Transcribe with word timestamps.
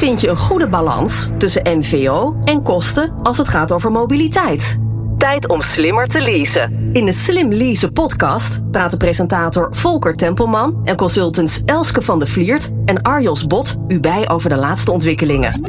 vind 0.00 0.20
je 0.20 0.28
een 0.28 0.36
goede 0.36 0.68
balans 0.68 1.28
tussen 1.38 1.78
NVO 1.78 2.36
en 2.44 2.62
kosten 2.62 3.12
als 3.22 3.38
het 3.38 3.48
gaat 3.48 3.72
over 3.72 3.90
mobiliteit? 3.90 4.78
Tijd 5.18 5.48
om 5.48 5.60
slimmer 5.60 6.06
te 6.06 6.20
leasen. 6.20 6.90
In 6.92 7.04
de 7.04 7.12
Slim 7.12 7.52
Leasen 7.52 7.92
podcast 7.92 8.70
praten 8.70 8.98
presentator 8.98 9.68
Volker 9.70 10.16
Tempelman 10.16 10.80
en 10.84 10.96
consultants 10.96 11.60
Elske 11.64 12.02
van 12.02 12.18
de 12.18 12.26
Vliert 12.26 12.70
en 12.84 13.02
Arjos 13.02 13.46
Bot 13.46 13.76
u 13.88 14.00
bij 14.00 14.28
over 14.28 14.48
de 14.48 14.56
laatste 14.56 14.90
ontwikkelingen. 14.90 15.62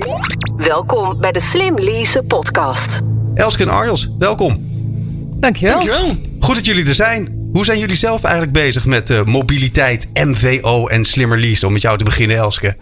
Welkom 0.57 1.19
bij 1.19 1.31
de 1.31 1.39
Slim 1.39 1.79
Leasen 1.79 2.25
podcast. 2.25 2.99
Elske 3.33 3.63
en 3.63 3.69
Arjos, 3.69 4.09
welkom. 4.19 4.65
Dankjewel. 5.39 5.73
Dankjewel. 5.75 6.15
Goed 6.39 6.55
dat 6.55 6.65
jullie 6.65 6.87
er 6.87 6.95
zijn. 6.95 7.40
Hoe 7.51 7.65
zijn 7.65 7.79
jullie 7.79 7.95
zelf 7.95 8.23
eigenlijk 8.23 8.53
bezig 8.53 8.85
met 8.85 9.09
uh, 9.09 9.23
mobiliteit, 9.23 10.09
MVO 10.13 10.87
en 10.87 11.05
slimmer 11.05 11.39
leasen? 11.39 11.67
Om 11.67 11.73
met 11.73 11.81
jou 11.81 11.97
te 11.97 12.03
beginnen, 12.03 12.37
Elske. 12.37 12.75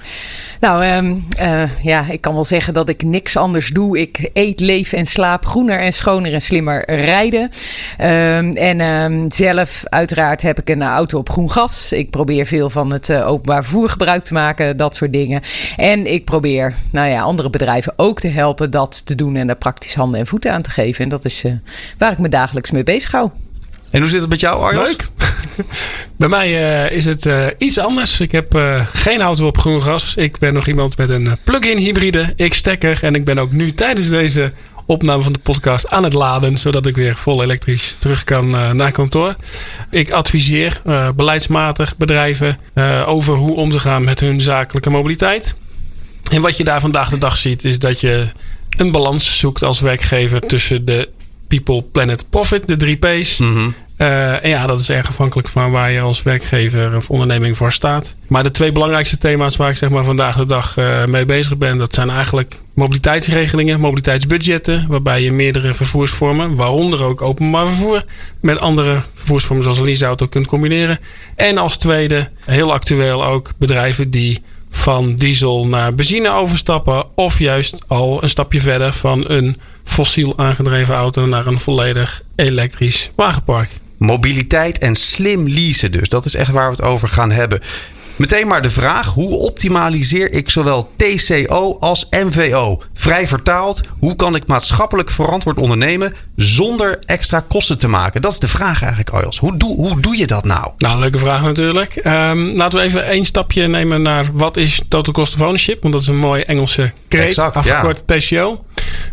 Nou, 0.60 0.86
um, 0.86 1.26
uh, 1.42 1.64
ja, 1.84 2.06
ik 2.10 2.22
kan 2.22 2.34
wel 2.34 2.46
zeggen 2.46 2.74
dat 2.74 2.90
ik 2.90 3.04
niks 3.04 3.38
anders 3.38 3.68
doe. 3.68 4.00
Ik 4.00 4.30
eet, 4.34 4.60
leef 4.60 4.94
en 4.94 5.06
slaap 5.06 5.46
groener 5.46 5.80
en 5.80 5.94
schoner 5.94 6.34
en 6.34 6.42
slimmer 6.42 6.92
rijden. 6.92 7.42
Um, 7.42 8.56
en 8.56 8.82
um, 8.82 9.32
zelf, 9.32 9.82
uiteraard, 9.84 10.42
heb 10.42 10.60
ik 10.60 10.70
een 10.70 10.84
auto 10.84 11.18
op 11.18 11.30
groen 11.30 11.52
gas. 11.52 11.92
Ik 11.92 12.10
probeer 12.10 12.46
veel 12.46 12.70
van 12.70 12.94
het 12.94 13.10
uh, 13.10 13.28
openbaar 13.28 13.64
vervoer 13.64 13.90
gebruik 13.90 14.24
te 14.24 14.34
maken, 14.34 14.78
dat 14.78 14.96
soort 14.96 15.12
dingen. 15.12 15.42
En 15.78 16.12
ik 16.12 16.26
probeer, 16.26 16.74
nou 16.92 17.10
ja, 17.10 17.22
andere 17.22 17.50
bedrijven 17.50 17.94
ook 17.96 18.20
te 18.20 18.28
helpen 18.28 18.72
dat 18.72 19.06
te 19.06 19.16
doen 19.16 19.36
en 19.36 19.48
daar 19.48 19.56
praktisch 19.56 19.94
handen 19.96 20.20
en 20.20 20.28
voeten 20.28 20.52
aan 20.52 20.62
te 20.62 20.70
geven. 20.70 21.04
En 21.04 21.10
dat 21.10 21.26
is 21.26 21.44
waar 21.98 22.12
ik 22.12 22.18
me 22.18 22.30
dagelijks 22.30 22.72
mee 22.72 22.84
bezig 22.84 23.12
hou. 23.12 23.30
En 23.92 24.02
hoe 24.02 24.10
zit 24.10 24.20
het 24.20 24.30
met 24.30 24.40
jou, 24.40 24.62
Arjos? 24.62 24.88
Leuk. 24.88 25.08
Bij 26.18 26.28
mij 26.28 26.50
uh, 26.50 26.98
is 26.98 27.06
het 27.06 27.26
uh, 27.26 27.46
iets 27.58 27.78
anders. 27.78 28.20
Ik 28.20 28.32
heb 28.32 28.56
uh, 28.56 28.86
geen 28.94 29.22
auto 29.22 29.48
op 29.48 29.58
groen 29.58 29.82
gas. 29.82 30.16
Ik 30.16 30.38
ben 30.38 30.54
nog 30.54 30.68
iemand 30.68 30.98
met 30.98 31.10
een 31.10 31.38
plug-in 31.44 31.78
hybride. 31.78 32.34
Ik 32.36 32.54
stekker. 32.54 33.00
En 33.04 33.16
ik 33.16 33.26
ben 33.26 33.40
ook 33.40 33.52
nu 33.52 33.74
tijdens 33.74 34.10
deze 34.10 34.52
opname 34.86 35.24
van 35.24 35.34
de 35.34 35.40
podcast 35.40 35.90
aan 35.90 36.04
het 36.04 36.14
laden. 36.14 36.58
Zodat 36.58 36.86
ik 36.86 36.96
weer 36.96 37.16
vol 37.16 37.44
elektrisch 37.44 37.96
terug 38.00 38.24
kan 38.24 38.50
naar 38.50 38.92
kantoor. 38.92 39.36
Ik 39.90 40.12
adviseer 40.12 40.82
beleidsmatig 41.16 41.98
bedrijven 41.98 42.60
over 43.06 43.36
hoe 43.36 43.56
om 43.56 43.70
te 43.70 43.80
gaan 43.80 44.04
met 44.04 44.20
hun 44.20 44.42
zakelijke 44.42 44.90
mobiliteit. 44.90 45.56
En 46.32 46.42
wat 46.42 46.58
je 46.58 46.64
daar 46.64 46.82
vandaag 46.82 47.10
de 47.10 47.18
dag 47.18 47.38
ziet 47.38 47.66
is 47.66 47.80
dat 47.80 48.02
je 48.02 48.28
een 48.78 48.92
balans 48.92 49.38
zoekt 49.38 49.64
als 49.64 49.80
werkgever 49.80 50.40
tussen 50.40 50.86
de 50.86 51.10
People, 51.48 51.82
Planet, 51.82 52.30
Profit, 52.30 52.68
de 52.68 52.78
drie 52.78 52.96
P's. 52.96 53.38
Mm 53.38 53.54
-hmm. 53.54 53.74
Uh, 54.02 54.44
en 54.44 54.50
ja, 54.50 54.68
dat 54.68 54.80
is 54.80 54.90
erg 54.90 55.08
afhankelijk 55.08 55.48
van 55.48 55.72
waar 55.72 55.92
je 55.92 56.00
als 56.00 56.24
werkgever 56.24 56.96
of 56.96 57.10
onderneming 57.10 57.58
voor 57.58 57.72
staat. 57.72 58.16
Maar 58.28 58.44
de 58.44 58.52
twee 58.52 58.72
belangrijkste 58.72 59.18
thema's 59.18 59.56
waar 59.56 59.70
ik 59.70 59.78
zeg 59.78 59.90
maar 59.90 60.04
vandaag 60.04 60.36
de 60.36 60.46
dag 60.46 60.78
uh, 60.78 61.06
mee 61.06 61.26
bezig 61.26 61.58
ben, 61.58 61.78
dat 61.78 61.94
zijn 61.94 62.10
eigenlijk 62.10 62.56
mobiliteitsregelingen, 62.74 63.80
mobiliteitsbudgetten, 63.80 64.86
waarbij 64.88 65.22
je 65.22 65.32
meerdere 65.32 65.74
vervoersvormen, 65.74 66.56
waaronder 66.56 67.04
ook 67.04 67.22
openbaar 67.22 67.66
vervoer, 67.66 68.04
met 68.42 68.60
andere 68.60 69.02
vervoersvormen 69.14 69.64
zoals 69.64 69.80
een 69.80 69.86
leaseauto 69.86 70.28
kunt 70.28 70.48
combineren. 70.48 71.00
En 71.36 71.58
als 71.58 71.78
tweede, 71.78 72.30
heel 72.46 72.74
actueel 72.74 73.26
ook 73.26 73.52
bedrijven 73.58 74.12
die 74.12 74.42
van 74.70 75.16
diesel 75.16 75.68
naar 75.68 75.96
benzine 75.96 76.30
overstappen. 76.30 77.06
Of 77.16 77.40
juist 77.40 77.76
al 77.88 78.24
een 78.24 78.30
stapje 78.30 78.60
verder 78.62 78.94
van 78.94 79.24
een 79.28 79.58
fossiel 79.84 80.38
aangedreven 80.38 80.96
auto 80.96 81.26
naar 81.26 81.48
een 81.48 81.60
volledig 81.60 82.24
elektrisch 82.36 83.12
wagenpark. 83.16 83.70
Mobiliteit 84.00 84.78
en 84.78 84.96
slim 84.96 85.48
leasen 85.48 85.92
dus. 85.92 86.10
Dat 86.10 86.26
is 86.26 86.36
echt 86.36 86.52
waar 86.52 86.66
we 86.66 86.76
het 86.76 86.82
over 86.82 87.08
gaan 87.08 87.32
hebben. 87.32 87.60
Meteen 88.20 88.48
maar 88.48 88.62
de 88.62 88.70
vraag: 88.70 89.08
hoe 89.08 89.38
optimaliseer 89.38 90.32
ik 90.32 90.50
zowel 90.50 90.92
TCO 90.96 91.78
als 91.80 92.08
MVO? 92.10 92.82
Vrij 92.94 93.28
vertaald, 93.28 93.82
hoe 94.00 94.16
kan 94.16 94.36
ik 94.36 94.48
maatschappelijk 94.48 95.10
verantwoord 95.10 95.58
ondernemen 95.58 96.14
zonder 96.36 97.00
extra 97.06 97.40
kosten 97.48 97.78
te 97.78 97.88
maken? 97.88 98.22
Dat 98.22 98.32
is 98.32 98.40
de 98.40 98.48
vraag 98.48 98.80
eigenlijk, 98.80 99.10
Arjos. 99.10 99.40
Hoe 99.40 99.58
doe, 99.58 99.76
hoe 99.76 100.00
doe 100.00 100.18
je 100.18 100.28
dat 100.28 100.44
nou? 100.44 100.72
Nou, 100.78 101.00
leuke 101.00 101.18
vraag 101.18 101.42
natuurlijk. 101.42 101.96
Um, 102.06 102.56
laten 102.56 102.80
we 102.80 102.86
even 102.86 103.06
één 103.06 103.26
stapje 103.26 103.68
nemen 103.68 104.02
naar 104.02 104.30
wat 104.34 104.58
is 104.58 104.82
total 104.88 105.14
cost 105.14 105.34
of 105.34 105.42
ownership? 105.42 105.82
Want 105.82 105.94
dat 105.94 106.02
is 106.02 106.08
een 106.08 106.18
mooie 106.18 106.46
Engelse 106.46 106.92
kreet, 107.08 107.40
afgekort 107.40 108.04
ja. 108.06 108.18
TCO. 108.18 108.64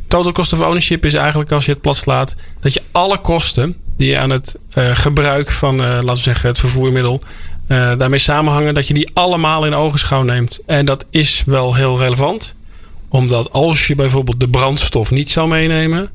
Total 0.08 0.32
cost 0.32 0.52
of 0.52 0.60
ownership 0.60 1.04
is 1.04 1.14
eigenlijk 1.14 1.52
als 1.52 1.64
je 1.64 1.72
het 1.72 1.80
plat 1.80 1.96
slaat 1.96 2.34
dat 2.60 2.72
je 2.72 2.82
alle 2.92 3.18
kosten 3.18 3.76
die 3.96 4.18
aan 4.18 4.30
het 4.30 4.56
uh, 4.74 4.96
gebruik 4.96 5.50
van, 5.50 5.74
uh, 5.74 5.80
laten 5.80 6.06
we 6.06 6.16
zeggen, 6.16 6.48
het 6.48 6.58
vervoermiddel 6.58 7.20
uh, 7.68 7.92
daarmee 7.98 8.18
samenhangen 8.18 8.74
dat 8.74 8.86
je 8.86 8.94
die 8.94 9.10
allemaal 9.12 9.66
in 9.66 9.74
ogenschouw 9.74 10.22
neemt. 10.22 10.58
En 10.66 10.84
dat 10.84 11.04
is 11.10 11.42
wel 11.46 11.74
heel 11.74 11.98
relevant. 11.98 12.54
Omdat 13.08 13.52
als 13.52 13.86
je 13.86 13.94
bijvoorbeeld 13.94 14.40
de 14.40 14.48
brandstof 14.48 15.10
niet 15.10 15.30
zou 15.30 15.48
meenemen, 15.48 16.10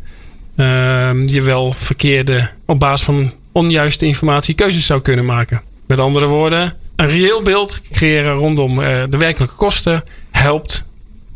uh, 0.55 1.27
je 1.27 1.41
wel 1.41 1.73
verkeerde, 1.73 2.49
op 2.65 2.79
basis 2.79 3.05
van 3.05 3.31
onjuiste 3.51 4.05
informatie, 4.05 4.55
keuzes 4.55 4.85
zou 4.85 5.01
kunnen 5.01 5.25
maken. 5.25 5.61
Met 5.87 5.99
andere 5.99 6.25
woorden, 6.25 6.73
een 6.95 7.07
reëel 7.07 7.41
beeld 7.41 7.81
creëren 7.91 8.33
rondom 8.33 8.75
de 9.09 9.17
werkelijke 9.17 9.55
kosten 9.55 10.03
helpt 10.31 10.85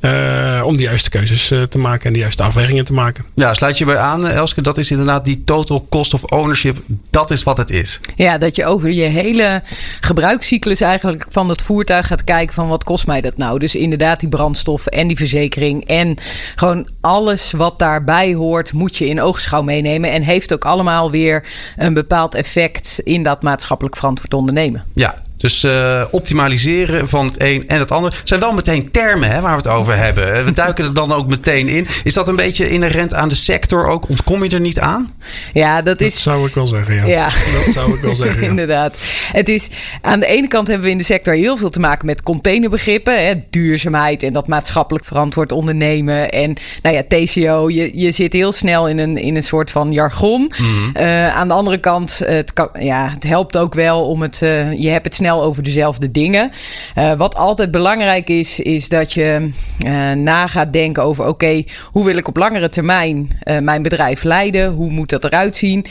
uh, 0.06 0.66
om 0.66 0.78
de 0.78 0.84
juiste 0.84 1.10
keuzes 1.10 1.52
uh, 1.52 1.62
te 1.62 1.78
maken 1.78 2.06
en 2.06 2.14
de 2.14 2.20
juiste 2.20 2.44
afwegingen 2.44 2.86
te 2.86 2.94
maken. 2.94 3.26
Ja, 3.34 3.54
sluit 3.54 3.78
je 3.78 3.86
bij 3.86 3.98
aan, 3.98 4.28
Elske. 4.28 4.62
Dat 4.62 4.78
is 4.78 4.92
inderdaad 4.92 5.26
die 5.26 5.44
total 5.46 5.86
cost 5.90 6.14
of 6.14 6.24
ownership. 6.24 6.78
Dat 7.10 7.32
is 7.32 7.44
wat 7.44 7.58
het 7.58 7.70
is. 7.70 8.00
Ja, 8.16 8.38
dat 8.38 8.56
je 8.56 8.66
over 8.66 8.92
je 8.92 9.04
hele 9.04 9.62
gebruikscyclus 10.00 10.82
eigenlijk 10.82 11.26
van 11.30 11.50
het 11.50 11.62
voertuig 11.62 12.08
gaat 12.08 12.24
kijken 12.24 12.54
van 12.56 12.68
wat 12.68 12.84
kost 12.84 13.08
mij 13.08 13.22
dat 13.22 13.38
nou. 13.38 13.60
Dus 13.60 13.76
inderdaad 13.76 14.20
die 14.20 14.30
brandstof 14.30 14.86
en 14.86 15.08
die 15.08 15.18
verzekering 15.18 15.88
en 15.88 16.18
gewoon 16.56 16.88
alles 17.02 17.52
wat 17.52 17.80
daarbij 17.80 18.34
hoort 18.34 18.74
moet 18.74 18.96
je 18.98 19.08
in 19.08 19.22
oogschouw 19.22 19.62
meenemen. 19.62 20.12
En 20.12 20.22
heeft 20.22 20.54
ook 20.54 20.66
allemaal 20.66 21.12
weer 21.12 21.44
een 21.78 21.94
bepaald 21.94 22.36
effect 22.36 23.00
in 23.04 23.24
dat 23.24 23.42
maatschappelijk 23.42 23.96
verantwoord 23.96 24.34
ondernemen. 24.34 24.84
Ja, 24.94 25.24
dus 25.38 25.64
uh, 25.64 26.04
optimaliseren 26.12 27.10
van 27.10 27.26
het 27.26 27.36
een 27.38 27.68
en 27.68 27.80
het 27.80 27.92
ander 27.92 28.22
zijn 28.24 28.40
wel 28.40 28.54
meteen 28.54 28.92
termen 28.92 29.30
hè, 29.30 29.42
waar 29.42 29.52
we 29.52 29.58
het 29.58 29.78
over 29.78 29.98
hebben. 29.98 30.46
We 30.46 30.54
duiken 30.64 30.86
er 30.86 30.94
dan 30.94 31.14
ook 31.14 31.28
meteen 31.28 31.68
in. 31.68 31.88
Is 32.04 32.14
dat 32.14 32.28
een 32.28 32.36
beetje 32.36 32.70
inherent 32.70 33.14
aan 33.14 33.28
de 33.28 33.36
sector 33.36 33.88
ook? 33.88 34.10
Ontkom 34.10 34.44
je 34.44 34.50
er 34.50 34.60
niet 34.60 34.80
aan? 34.80 35.14
Ja, 35.54 35.82
dat 35.82 36.02
is. 36.02 36.14
Dat 36.14 36.22
zou 36.22 36.48
ik 36.48 36.54
wel 36.54 36.68
zeggen. 36.68 36.96
Ja, 36.96 37.06
ja. 37.06 37.24
dat 37.26 37.74
zou 37.74 37.94
ik 37.94 38.02
wel 38.02 38.16
zeggen. 38.16 38.42
Ja. 38.42 38.50
Inderdaad. 38.56 38.98
Het 39.32 39.50
is 39.50 39.70
aan 40.02 40.20
de 40.20 40.26
ene 40.26 40.48
kant 40.48 40.68
hebben 40.68 40.86
we 40.86 40.92
in 40.92 40.98
de 40.98 41.04
sector 41.04 41.34
heel 41.34 41.58
veel 41.58 41.70
te 41.70 41.80
maken 41.80 42.06
met 42.06 42.24
containerbegrippen, 42.24 43.26
hè, 43.26 43.34
duurzaamheid 43.50 44.24
en 44.24 44.34
dat 44.34 44.48
maatschappelijk 44.48 45.06
verantwoord 45.06 45.52
ondernemen 45.52 46.32
en 46.32 46.56
nou 46.82 46.96
ja, 46.96 47.04
TCO. 47.08 47.70
Je, 47.70 47.92
je 47.94 48.12
zit 48.12 48.34
heel 48.34 48.52
snel 48.52 48.90
in 48.90 48.98
een, 48.98 49.18
in 49.18 49.36
een 49.36 49.44
soort 49.44 49.72
van 49.72 49.92
jargon. 49.92 50.42
Mm 50.42 50.66
-hmm. 50.66 50.92
uh, 51.04 51.36
aan 51.36 51.48
de 51.48 51.54
andere 51.54 51.78
kant, 51.78 52.22
het, 52.26 52.54
kan, 52.54 52.70
ja, 52.80 53.10
het 53.10 53.24
helpt 53.24 53.58
ook 53.58 53.74
wel 53.74 54.06
om 54.06 54.22
het. 54.22 54.42
Uh, 54.44 54.80
je 54.80 54.90
hebt 54.90 55.06
het 55.06 55.16
snel 55.16 55.25
over 55.32 55.64
dezelfde 55.64 56.12
dingen. 56.12 56.52
Uh, 56.98 57.14
wat 57.14 57.36
altijd 57.36 57.72
belangrijk 57.72 58.30
is, 58.30 58.60
is 58.60 58.90
dat 58.90 59.14
je 59.14 59.50
uh, 59.86 60.12
na 60.12 60.48
gaat 60.48 60.74
denken 60.74 61.04
over: 61.04 61.24
oké, 61.24 61.32
okay, 61.32 61.68
hoe 61.84 62.06
wil 62.06 62.18
ik 62.18 62.28
op 62.28 62.38
langere 62.38 62.70
termijn 62.70 63.30
uh, 63.44 63.60
mijn 63.60 63.82
bedrijf 63.82 64.24
leiden? 64.24 64.72
Hoe 64.72 64.90
moet 64.90 65.10
dat 65.10 65.24
eruit 65.24 65.56
zien? 65.56 65.86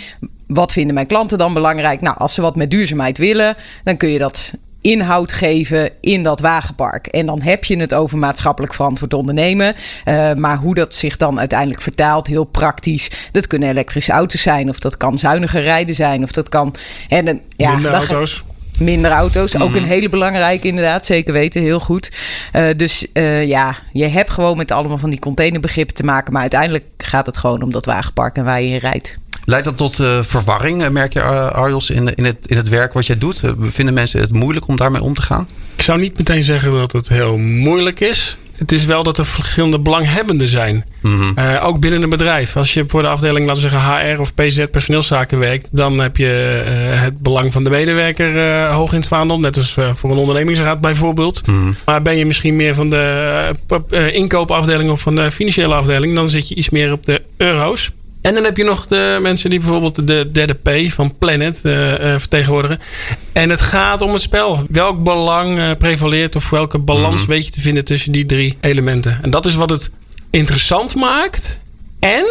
Wat 0.46 0.72
vinden 0.72 0.94
mijn 0.94 1.06
klanten 1.06 1.38
dan 1.38 1.54
belangrijk? 1.54 2.00
Nou, 2.00 2.16
als 2.18 2.34
ze 2.34 2.42
wat 2.42 2.56
met 2.56 2.70
duurzaamheid 2.70 3.18
willen, 3.18 3.54
dan 3.84 3.96
kun 3.96 4.08
je 4.08 4.18
dat 4.18 4.52
inhoud 4.84 5.32
geven 5.32 5.90
in 6.00 6.22
dat 6.22 6.40
wagenpark. 6.40 7.06
En 7.06 7.26
dan 7.26 7.42
heb 7.42 7.64
je 7.64 7.76
het 7.76 7.94
over 7.94 8.18
maatschappelijk 8.18 8.74
verantwoord 8.74 9.14
ondernemen. 9.14 9.74
Uh, 10.04 10.32
maar 10.32 10.56
hoe 10.56 10.74
dat 10.74 10.94
zich 10.94 11.16
dan 11.16 11.38
uiteindelijk 11.38 11.80
vertaalt, 11.80 12.26
heel 12.26 12.44
praktisch. 12.44 13.10
Dat 13.32 13.46
kunnen 13.46 13.68
elektrische 13.68 14.12
auto's 14.12 14.42
zijn, 14.42 14.68
of 14.68 14.78
dat 14.78 14.96
kan 14.96 15.18
zuiniger 15.18 15.62
rijden 15.62 15.94
zijn, 15.94 16.22
of 16.22 16.32
dat 16.32 16.48
kan. 16.48 16.74
En, 17.08 17.40
ja, 17.56 17.72
Minder 17.72 17.92
auto's. 17.92 18.44
Minder 18.78 19.10
auto's, 19.10 19.54
mm 19.54 19.60
-hmm. 19.60 19.68
ook 19.68 19.76
een 19.76 19.84
hele 19.84 20.08
belangrijke 20.08 20.68
inderdaad, 20.68 21.06
zeker 21.06 21.32
weten, 21.32 21.62
heel 21.62 21.80
goed. 21.80 22.12
Uh, 22.56 22.66
dus 22.76 23.06
uh, 23.12 23.46
ja, 23.46 23.76
je 23.92 24.06
hebt 24.06 24.30
gewoon 24.30 24.56
met 24.56 24.70
allemaal 24.70 24.98
van 24.98 25.10
die 25.10 25.18
containerbegrippen 25.18 25.94
te 25.94 26.04
maken, 26.04 26.32
maar 26.32 26.42
uiteindelijk 26.42 26.84
gaat 26.98 27.26
het 27.26 27.36
gewoon 27.36 27.62
om 27.62 27.72
dat 27.72 27.86
wagenpark 27.86 28.36
en 28.36 28.44
waar 28.44 28.62
je 28.62 28.68
in 28.68 28.76
rijdt. 28.76 29.16
Leidt 29.44 29.64
dat 29.64 29.76
tot 29.76 29.98
uh, 29.98 30.22
verwarring, 30.22 30.88
merk 30.88 31.12
je 31.12 31.22
Arjos, 31.22 31.90
in, 31.90 32.14
in, 32.14 32.24
het, 32.24 32.46
in 32.46 32.56
het 32.56 32.68
werk 32.68 32.92
wat 32.92 33.06
jij 33.06 33.18
doet? 33.18 33.42
Vinden 33.58 33.94
mensen 33.94 34.20
het 34.20 34.32
moeilijk 34.32 34.68
om 34.68 34.76
daarmee 34.76 35.02
om 35.02 35.14
te 35.14 35.22
gaan? 35.22 35.48
Ik 35.76 35.82
zou 35.82 36.00
niet 36.00 36.18
meteen 36.18 36.42
zeggen 36.42 36.72
dat 36.72 36.92
het 36.92 37.08
heel 37.08 37.36
moeilijk 37.36 38.00
is 38.00 38.36
het 38.56 38.72
is 38.72 38.84
wel 38.84 39.02
dat 39.02 39.18
er 39.18 39.24
verschillende 39.24 39.78
belanghebbenden 39.78 40.48
zijn. 40.48 40.84
Mm 41.00 41.20
-hmm. 41.20 41.34
uh, 41.38 41.66
ook 41.66 41.80
binnen 41.80 42.02
een 42.02 42.08
bedrijf. 42.08 42.56
Als 42.56 42.74
je 42.74 42.84
voor 42.88 43.02
de 43.02 43.08
afdeling, 43.08 43.46
laten 43.46 43.62
we 43.62 43.68
zeggen, 43.68 44.14
HR 44.14 44.20
of 44.20 44.34
PZ 44.34 44.64
personeelszaken 44.70 45.38
werkt, 45.38 45.68
dan 45.72 45.98
heb 45.98 46.16
je 46.16 46.62
uh, 46.66 47.02
het 47.02 47.20
belang 47.20 47.52
van 47.52 47.64
de 47.64 47.70
medewerker 47.70 48.36
uh, 48.36 48.74
hoog 48.74 48.92
in 48.92 48.98
het 48.98 49.08
vaandel. 49.08 49.40
Net 49.40 49.56
als 49.56 49.76
voor 49.92 50.10
een 50.10 50.16
ondernemingsraad 50.16 50.80
bijvoorbeeld. 50.80 51.46
Mm 51.46 51.54
-hmm. 51.54 51.76
Maar 51.84 52.02
ben 52.02 52.16
je 52.16 52.26
misschien 52.26 52.56
meer 52.56 52.74
van 52.74 52.90
de 52.90 53.54
inkoopafdeling 54.12 54.90
of 54.90 55.00
van 55.00 55.14
de 55.14 55.30
financiële 55.30 55.74
afdeling, 55.74 56.14
dan 56.14 56.30
zit 56.30 56.48
je 56.48 56.54
iets 56.54 56.70
meer 56.70 56.92
op 56.92 57.04
de 57.04 57.22
euro's. 57.36 57.90
En 58.24 58.34
dan 58.34 58.44
heb 58.44 58.56
je 58.56 58.64
nog 58.64 58.86
de 58.86 59.18
mensen 59.22 59.50
die 59.50 59.58
bijvoorbeeld 59.58 60.06
de 60.06 60.30
derde 60.32 60.54
P 60.54 60.92
van 60.92 61.18
Planet 61.18 61.60
uh, 61.62 61.90
uh, 61.90 61.96
vertegenwoordigen. 62.18 62.80
En 63.32 63.50
het 63.50 63.60
gaat 63.60 64.02
om 64.02 64.12
het 64.12 64.22
spel. 64.22 64.66
Welk 64.68 65.02
belang 65.02 65.58
uh, 65.58 65.70
prevaleert 65.78 66.36
of 66.36 66.50
welke 66.50 66.78
balans 66.78 67.12
mm-hmm. 67.14 67.26
weet 67.26 67.44
je 67.44 67.50
te 67.50 67.60
vinden 67.60 67.84
tussen 67.84 68.12
die 68.12 68.26
drie 68.26 68.56
elementen. 68.60 69.18
En 69.22 69.30
dat 69.30 69.46
is 69.46 69.54
wat 69.54 69.70
het 69.70 69.90
interessant 70.30 70.94
maakt. 70.94 71.58
En 72.00 72.26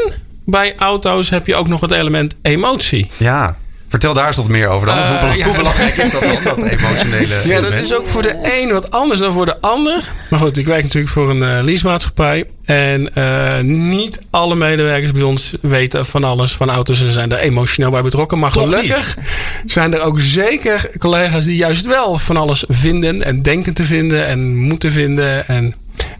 bij 0.45 0.75
auto's 0.77 1.29
heb 1.29 1.47
je 1.47 1.55
ook 1.55 1.67
nog 1.67 1.81
het 1.81 1.91
element 1.91 2.35
emotie. 2.41 3.09
Ja. 3.17 3.57
Vertel 3.93 4.13
daar 4.13 4.27
eens 4.27 4.35
wat 4.35 4.47
meer 4.47 4.67
over 4.67 4.87
dan. 4.87 4.97
Uh, 4.97 5.19
hoe, 5.19 5.37
ja. 5.37 5.45
hoe, 5.45 5.55
belangrijk 5.55 5.95
is 5.95 6.11
dat 6.11 6.21
dan, 6.21 6.43
dat 6.43 6.63
emotionele 6.63 7.41
Ja, 7.47 7.61
dat 7.61 7.71
is 7.71 7.95
ook 7.95 8.07
voor 8.07 8.21
de 8.21 8.59
een 8.61 8.71
wat 8.71 8.91
anders 8.91 9.19
dan 9.19 9.33
voor 9.33 9.45
de 9.45 9.61
ander. 9.61 10.11
Maar 10.29 10.39
goed, 10.39 10.57
ik 10.57 10.65
werk 10.65 10.83
natuurlijk 10.83 11.13
voor 11.13 11.29
een 11.29 11.41
uh, 11.41 11.63
leasemaatschappij. 11.63 12.45
En 12.65 13.09
uh, 13.17 13.59
niet 13.59 14.19
alle 14.29 14.55
medewerkers 14.55 15.11
bij 15.11 15.21
ons 15.21 15.53
weten 15.61 16.05
van 16.05 16.23
alles 16.23 16.51
van 16.51 16.69
auto's 16.69 17.01
en 17.01 17.11
zijn 17.11 17.31
er 17.31 17.37
emotioneel 17.37 17.91
bij 17.91 18.01
betrokken. 18.01 18.39
Maar 18.39 18.51
Toch 18.51 18.63
gelukkig 18.63 19.17
zijn 19.65 19.93
er 19.93 20.01
ook 20.01 20.19
zeker 20.19 20.89
collega's 20.97 21.45
die 21.45 21.55
juist 21.55 21.85
wel 21.85 22.17
van 22.17 22.37
alles 22.37 22.63
vinden 22.67 23.23
en 23.23 23.41
denken 23.41 23.73
te 23.73 23.83
vinden 23.83 24.25
en 24.25 24.55
moeten 24.55 24.91
vinden. 24.91 25.47
En 25.47 25.75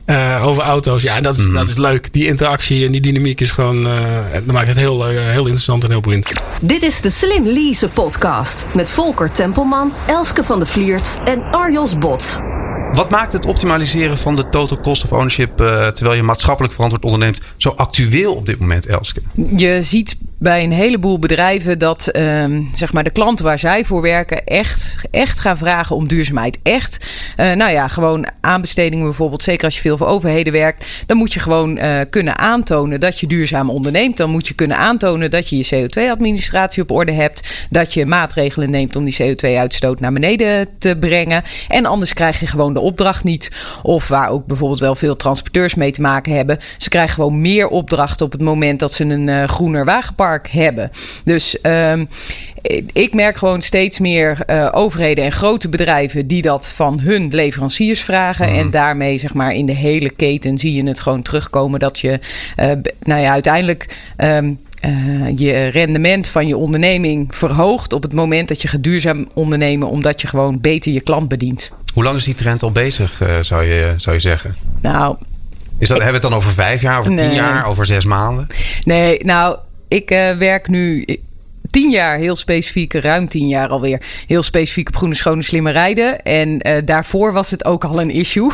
uh, 0.06 0.42
over 0.46 0.64
auto's. 0.64 1.02
Ja, 1.02 1.22
dat 1.22 1.38
is, 1.38 1.46
mm. 1.46 1.54
dat 1.54 1.68
is 1.68 1.78
leuk. 1.78 2.14
Die 2.14 2.26
interactie 2.26 2.86
en 2.86 2.92
die 2.92 3.02
dynamiek 3.02 3.42
is 3.42 3.52
gewoon. 3.52 3.88
Uh, 3.88 4.18
dat 4.34 4.46
maakt 4.46 4.68
het 4.68 4.78
heel, 4.78 5.12
uh, 5.12 5.30
heel 5.30 5.44
interessant 5.44 5.84
en 5.84 5.90
heel 5.90 6.02
boeiend. 6.02 6.32
Dit 6.62 6.84
is 6.84 7.02
de 7.02 7.10
Slim 7.10 7.46
Lease 7.46 7.90
podcast. 7.90 8.68
Met 8.74 8.90
Volker 8.90 9.32
Tempelman, 9.32 9.94
Elske 10.08 10.44
van 10.44 10.60
de 10.60 10.66
Vliert 10.66 11.18
en 11.24 11.44
Arjos 11.52 11.98
Bot. 11.98 12.42
Wat 12.92 13.10
maakt 13.10 13.34
het 13.34 13.46
optimaliseren 13.46 14.18
van 14.18 14.36
de 14.36 14.50
total 14.50 14.80
cost 14.80 15.04
of 15.04 15.12
ownership, 15.12 15.62
uh, 15.62 15.88
terwijl 15.88 16.18
je 16.18 16.24
maatschappelijk 16.24 16.74
verantwoord 16.74 17.04
onderneemt, 17.04 17.42
zo 17.58 17.70
actueel 17.70 18.36
op 18.36 18.46
dit 18.46 18.60
moment, 18.60 18.86
Elske? 18.86 19.22
Je 19.56 19.84
ziet 19.84 20.16
bij 20.44 20.64
een 20.64 20.72
heleboel 20.72 21.20
bedrijven 21.20 21.80
dat 21.80 22.10
uh, 22.12 22.46
zeg 22.74 22.94
maar 22.94 23.04
de 23.04 23.10
klanten 23.10 23.46
waar 23.46 23.60
zij 23.60 23.86
voor 23.86 24.02
werken 24.02 24.46
echt, 24.46 24.96
echt 25.12 25.40
gaan 25.40 25.58
vragen 25.58 25.96
om 25.96 26.08
duurzaamheid. 26.08 26.60
Echt, 26.64 27.06
uh, 27.38 27.52
nou 27.52 27.72
ja, 27.72 27.88
gewoon 27.88 28.28
aanbestedingen 28.42 29.06
bijvoorbeeld. 29.06 29.44
Zeker 29.44 29.66
als 29.66 29.76
je 29.76 29.82
veel 29.82 29.98
voor 29.98 30.08
overheden 30.08 30.54
werkt, 30.54 31.04
dan 31.06 31.18
moet 31.18 31.34
je 31.34 31.40
gewoon 31.40 31.78
uh, 31.78 32.00
kunnen 32.10 32.38
aantonen 32.38 33.00
dat 33.00 33.20
je 33.20 33.28
duurzaam 33.28 33.70
onderneemt. 33.70 34.18
Dan 34.18 34.30
moet 34.30 34.48
je 34.48 34.54
kunnen 34.54 34.78
aantonen 34.78 35.32
dat 35.32 35.50
je 35.50 35.58
je 35.58 35.66
CO2-administratie 35.76 36.84
op 36.84 36.92
orde 36.92 37.12
hebt. 37.12 37.68
Dat 37.70 37.94
je 37.94 38.06
maatregelen 38.06 38.70
neemt 38.70 38.96
om 38.96 39.04
die 39.04 39.22
CO2-uitstoot 39.22 40.00
naar 40.00 40.14
beneden 40.14 40.68
te 40.78 40.98
brengen. 41.00 41.44
En 41.68 41.86
anders 41.86 42.14
krijg 42.14 42.40
je 42.40 42.48
gewoon 42.48 42.74
de 42.74 42.82
opdracht 42.82 43.24
niet. 43.24 43.52
Of 43.82 44.08
waar 44.08 44.30
ook 44.30 44.46
bijvoorbeeld 44.46 44.80
wel 44.80 44.96
veel 44.96 45.16
transporteurs 45.16 45.76
mee 45.76 45.92
te 45.92 46.02
maken 46.02 46.36
hebben. 46.36 46.60
Ze 46.78 46.90
krijgen 46.90 47.14
gewoon 47.14 47.42
meer 47.42 47.68
opdrachten 47.68 48.26
op 48.26 48.32
het 48.32 48.42
moment 48.42 48.80
dat 48.80 48.94
ze 48.94 49.04
een 49.04 49.28
uh, 49.28 49.44
groener 49.44 49.86
wagenpark 49.86 50.32
hebben. 50.42 50.92
Dus 51.24 51.58
um, 51.62 52.08
ik 52.94 53.14
merk 53.14 53.38
gewoon 53.38 53.62
steeds 53.62 54.00
meer 54.00 54.38
uh, 54.48 54.70
overheden 54.72 55.24
en 55.24 55.32
grote 55.32 55.70
bedrijven 55.70 56.28
die 56.28 56.42
dat 56.42 56.68
van 56.68 57.00
hun 57.00 57.30
leveranciers 57.32 58.02
vragen. 58.02 58.50
Mm. 58.50 58.60
En 58.60 58.72
daarmee, 58.72 59.18
zeg 59.18 59.34
maar, 59.34 59.54
in 59.54 59.66
de 59.66 59.76
hele 59.76 60.10
keten 60.10 60.58
zie 60.58 60.74
je 60.74 60.84
het 60.84 61.00
gewoon 61.00 61.22
terugkomen 61.22 61.80
dat 61.80 62.00
je, 62.00 62.20
uh, 62.58 62.72
nou 63.02 63.22
ja, 63.22 63.32
uiteindelijk. 63.32 63.98
Um, 64.18 64.60
uh, 64.86 65.38
je 65.38 65.68
rendement 65.68 66.28
van 66.28 66.48
je 66.48 66.58
onderneming 66.58 67.36
verhoogt 67.36 67.94
op 67.94 68.04
het 68.04 68.14
moment 68.14 68.48
dat 68.48 68.62
je 68.62 68.68
gaat 68.68 68.84
duurzaam 68.84 69.28
ondernemen, 69.34 69.88
omdat 69.88 70.22
je 70.22 70.28
gewoon 70.28 70.62
beter 70.62 70.92
je 70.92 71.02
klant 71.02 71.28
bedient. 71.28 71.72
Hoe 71.94 72.04
lang 72.04 72.16
is 72.16 72.24
die 72.24 72.34
trend 72.34 72.64
al 72.64 72.72
bezig, 72.72 73.22
zou, 73.42 73.64
je, 73.64 73.94
zou 73.98 74.16
je 74.16 74.22
zeggen? 74.22 74.56
Nou. 74.82 75.16
Is 75.78 75.88
dat, 75.88 75.98
hebben 75.98 76.08
we 76.08 76.14
het 76.14 76.22
dan 76.22 76.34
over 76.34 76.52
vijf 76.52 76.82
jaar, 76.82 77.00
over 77.00 77.12
nee. 77.12 77.28
tien 77.28 77.36
jaar, 77.36 77.66
over 77.66 77.86
zes 77.86 78.06
maanden? 78.06 78.48
Nee, 78.84 79.18
nou, 79.24 79.58
ik 79.88 80.12
uh, 80.12 80.32
werk 80.32 80.68
nu 80.68 81.06
tien 81.74 81.90
jaar 81.90 82.18
heel 82.18 82.36
specifiek, 82.36 82.94
ruim 82.94 83.28
tien 83.28 83.48
jaar 83.48 83.70
alweer, 83.70 84.02
heel 84.28 84.44
specifiek 84.44 84.88
op 84.88 84.96
groene, 84.96 85.16
schone, 85.16 85.42
slimme 85.42 85.72
rijden. 85.72 86.22
En 86.22 86.68
uh, 86.68 86.76
daarvoor 86.86 87.34
was 87.34 87.52
het 87.52 87.66
ook 87.66 87.84
al 87.84 88.02
een 88.02 88.10
issue. 88.10 88.52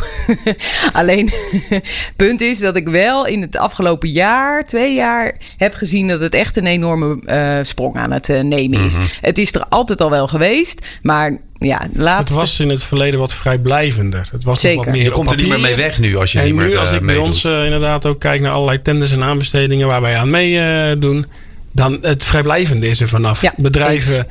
Alleen, 0.93 1.31
punt 2.15 2.41
is 2.41 2.59
dat 2.59 2.75
ik 2.75 2.87
wel 2.87 3.25
in 3.25 3.41
het 3.41 3.57
afgelopen 3.57 4.09
jaar, 4.09 4.65
twee 4.65 4.93
jaar, 4.93 5.37
heb 5.57 5.73
gezien 5.73 6.07
dat 6.07 6.19
het 6.19 6.33
echt 6.33 6.57
een 6.57 6.67
enorme 6.67 7.19
uh, 7.25 7.57
sprong 7.61 7.95
aan 7.95 8.11
het 8.11 8.29
uh, 8.29 8.41
nemen 8.41 8.85
is. 8.85 8.93
Mm 8.93 8.99
-hmm. 8.99 9.09
Het 9.21 9.37
is 9.37 9.53
er 9.53 9.65
altijd 9.69 10.01
al 10.01 10.09
wel 10.09 10.27
geweest, 10.27 10.99
maar 11.01 11.37
ja, 11.59 11.87
laatste... 11.93 12.33
Het 12.33 12.41
was 12.41 12.59
in 12.59 12.69
het 12.69 12.83
verleden 12.83 13.19
wat 13.19 13.33
vrijblijvender. 13.33 14.29
Het 14.31 14.43
was 14.43 14.59
Zeker. 14.59 14.77
wat 14.77 14.93
meer 14.93 15.03
je 15.03 15.11
komt 15.11 15.31
er 15.31 15.37
niet 15.37 15.47
meer 15.47 15.59
mee 15.59 15.75
weg 15.75 15.99
nu 15.99 16.15
als 16.15 16.31
je 16.31 16.39
en 16.39 16.45
niet 16.45 16.55
meer 16.55 16.67
nu 16.67 16.77
als 16.77 16.91
ik 16.91 17.01
bij 17.01 17.17
ons 17.17 17.43
uh, 17.43 17.63
inderdaad 17.63 18.05
ook 18.05 18.19
kijk 18.19 18.41
naar 18.41 18.51
allerlei 18.51 18.81
tenders 18.81 19.11
en 19.11 19.23
aanbestedingen 19.23 19.87
waar 19.87 20.01
wij 20.01 20.17
aan 20.17 20.29
meedoen. 20.29 21.17
Uh, 21.17 21.23
dan 21.71 21.97
het 22.01 22.23
vrijblijvende 22.23 22.87
is 22.87 23.01
er 23.01 23.07
vanaf. 23.07 23.41
Ja, 23.41 23.53
Bedrijven 23.57 24.27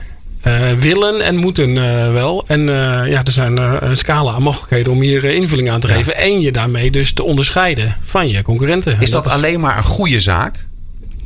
uh, 0.46 0.72
willen 0.72 1.20
en 1.20 1.36
moeten 1.36 1.70
uh, 1.70 2.12
wel. 2.12 2.44
En 2.46 2.60
uh, 2.60 2.66
ja, 3.06 3.24
er 3.24 3.32
zijn 3.32 3.56
een 3.56 3.96
scala 3.96 4.32
aan 4.32 4.42
mogelijkheden 4.42 4.92
om 4.92 5.00
hier 5.00 5.24
invulling 5.24 5.70
aan 5.70 5.80
te 5.80 5.88
geven. 5.88 6.12
Ja. 6.12 6.18
En 6.18 6.40
je 6.40 6.52
daarmee 6.52 6.90
dus 6.90 7.12
te 7.12 7.22
onderscheiden 7.22 7.96
van 8.00 8.28
je 8.28 8.42
concurrenten. 8.42 8.92
Is 9.00 9.10
dat, 9.10 9.24
dat 9.24 9.32
is... 9.32 9.38
alleen 9.38 9.60
maar 9.60 9.76
een 9.76 9.82
goede 9.82 10.20
zaak? 10.20 10.66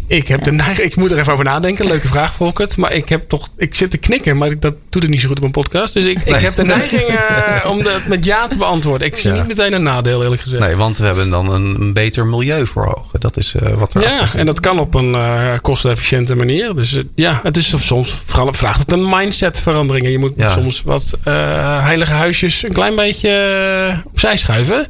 Ik, 0.07 0.29
heb 0.29 0.39
ja. 0.39 0.45
de 0.45 0.53
neiging, 0.53 0.89
ik 0.89 0.97
moet 0.97 1.11
er 1.11 1.19
even 1.19 1.33
over 1.33 1.45
nadenken. 1.45 1.87
Leuke 1.87 2.07
vraag, 2.07 2.35
Volkert. 2.35 2.77
Maar 2.77 2.93
ik 2.93 3.09
heb 3.09 3.29
toch. 3.29 3.49
Ik 3.57 3.75
zit 3.75 3.91
te 3.91 3.99
knikken, 3.99 4.37
maar 4.37 4.59
dat 4.59 4.75
doet 4.91 5.03
het 5.03 5.11
niet 5.11 5.21
zo 5.21 5.29
goed 5.29 5.39
op 5.39 5.45
een 5.45 5.51
podcast. 5.51 5.95
Dus 5.95 6.05
ik, 6.05 6.25
nee. 6.25 6.35
ik 6.35 6.41
heb 6.41 6.55
de 6.55 6.65
neiging 6.65 7.09
uh, 7.09 7.65
om 7.71 7.79
het 7.79 8.09
met 8.09 8.25
ja 8.25 8.47
te 8.47 8.59
beantwoorden. 8.59 9.07
Ik 9.07 9.17
zie 9.17 9.31
ja. 9.31 9.37
niet 9.37 9.49
meteen 9.49 9.73
een 9.73 9.83
nadeel, 9.83 10.23
eerlijk 10.23 10.43
gezegd. 10.43 10.63
Nee, 10.63 10.77
want 10.77 10.97
we 10.97 11.05
hebben 11.05 11.31
dan 11.31 11.53
een, 11.53 11.81
een 11.81 11.93
beter 11.93 12.27
milieu 12.27 12.67
voor 12.67 12.97
ogen. 12.97 13.21
Dat 13.21 13.37
is 13.37 13.55
uh, 13.55 13.73
wat 13.73 13.95
er 13.95 14.03
Ja, 14.03 14.29
en 14.35 14.47
dat 14.47 14.61
kan 14.61 14.79
op 14.79 14.95
een 14.95 15.13
uh, 15.15 15.53
kostenefficiënte 15.61 16.35
manier. 16.35 16.75
Dus 16.75 17.01
ja, 17.15 17.41
het 17.43 17.57
is 17.57 17.87
soms 17.87 18.15
vraagt 18.27 18.79
het 18.79 18.93
een 18.93 19.09
mindsetverandering. 19.09 20.09
Je 20.09 20.19
moet 20.19 20.33
ja. 20.37 20.51
soms 20.51 20.83
wat 20.83 21.19
heilige 21.83 22.13
huisjes 22.13 22.63
een 22.63 22.73
klein 22.73 22.95
beetje 22.95 24.03
opzij 24.05 24.37
schuiven. 24.37 24.87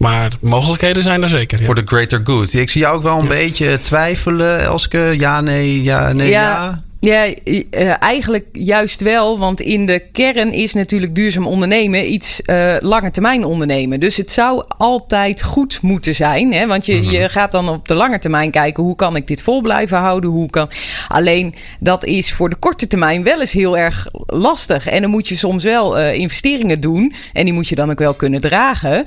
Maar 0.00 0.32
mogelijkheden 0.40 1.02
zijn 1.02 1.22
er 1.22 1.28
zeker. 1.28 1.58
Ja. 1.58 1.64
Voor 1.64 1.74
de 1.74 1.82
greater 1.84 2.20
good. 2.24 2.54
Ik 2.54 2.70
zie 2.70 2.80
jou 2.80 2.96
ook 2.96 3.02
wel 3.02 3.16
een 3.16 3.22
ja. 3.22 3.28
beetje 3.28 3.80
twijfelen, 3.80 4.62
Elske. 4.62 5.14
Ja, 5.18 5.40
nee, 5.40 5.82
ja, 5.82 6.12
nee, 6.12 6.28
ja. 6.30 6.42
ja. 6.42 6.78
Ja, 7.00 7.26
uh, 7.44 8.02
eigenlijk 8.02 8.46
juist 8.52 9.00
wel. 9.00 9.38
Want 9.38 9.60
in 9.60 9.86
de 9.86 10.02
kern 10.12 10.52
is 10.52 10.74
natuurlijk 10.74 11.14
duurzaam 11.14 11.46
ondernemen 11.46 12.12
iets 12.12 12.40
uh, 12.44 12.76
lange 12.80 13.10
termijn 13.10 13.44
ondernemen. 13.44 14.00
Dus 14.00 14.16
het 14.16 14.30
zou 14.30 14.64
altijd 14.78 15.42
goed 15.42 15.82
moeten 15.82 16.14
zijn. 16.14 16.52
Hè? 16.52 16.66
Want 16.66 16.86
je, 16.86 16.94
mm 16.94 17.02
-hmm. 17.02 17.10
je 17.10 17.28
gaat 17.28 17.52
dan 17.52 17.68
op 17.68 17.88
de 17.88 17.94
lange 17.94 18.18
termijn 18.18 18.50
kijken 18.50 18.82
hoe 18.82 18.96
kan 18.96 19.16
ik 19.16 19.26
dit 19.26 19.42
vol 19.42 19.60
blijven 19.60 19.98
houden. 19.98 20.30
Hoe 20.30 20.50
kan... 20.50 20.68
Alleen 21.08 21.54
dat 21.78 22.04
is 22.04 22.32
voor 22.32 22.50
de 22.50 22.56
korte 22.56 22.86
termijn 22.86 23.22
wel 23.22 23.40
eens 23.40 23.52
heel 23.52 23.78
erg 23.78 24.08
lastig. 24.26 24.86
En 24.86 25.00
dan 25.00 25.10
moet 25.10 25.28
je 25.28 25.36
soms 25.36 25.64
wel 25.64 25.98
uh, 25.98 26.14
investeringen 26.14 26.80
doen. 26.80 27.14
En 27.32 27.44
die 27.44 27.54
moet 27.54 27.68
je 27.68 27.74
dan 27.74 27.90
ook 27.90 27.98
wel 27.98 28.14
kunnen 28.14 28.40
dragen. 28.40 29.04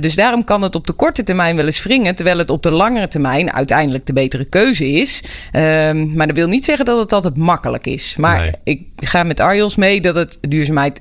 dus 0.00 0.14
daarom 0.14 0.44
kan 0.44 0.62
het 0.62 0.74
op 0.74 0.86
de 0.86 0.92
korte 0.92 1.22
termijn 1.22 1.56
wel 1.56 1.64
eens 1.64 1.82
wringen. 1.82 2.14
Terwijl 2.14 2.38
het 2.38 2.50
op 2.50 2.62
de 2.62 2.70
langere 2.70 3.08
termijn 3.08 3.52
uiteindelijk 3.52 4.06
de 4.06 4.12
betere 4.12 4.44
keuze 4.44 4.90
is. 4.90 5.22
Ehm, 5.52 6.14
maar 6.14 6.26
dat 6.26 6.36
wil 6.36 6.48
niet 6.48 6.64
zeggen 6.64 6.84
dat 6.84 6.98
het 6.98 7.12
altijd 7.12 7.33
makkelijk 7.36 7.86
is. 7.86 8.16
Maar 8.16 8.40
nee. 8.40 8.52
ik 8.64 8.88
ga 8.96 9.22
met 9.22 9.40
Arjos 9.40 9.76
mee 9.76 10.00
dat 10.00 10.14
het 10.14 10.38
duurzaamheid 10.40 11.00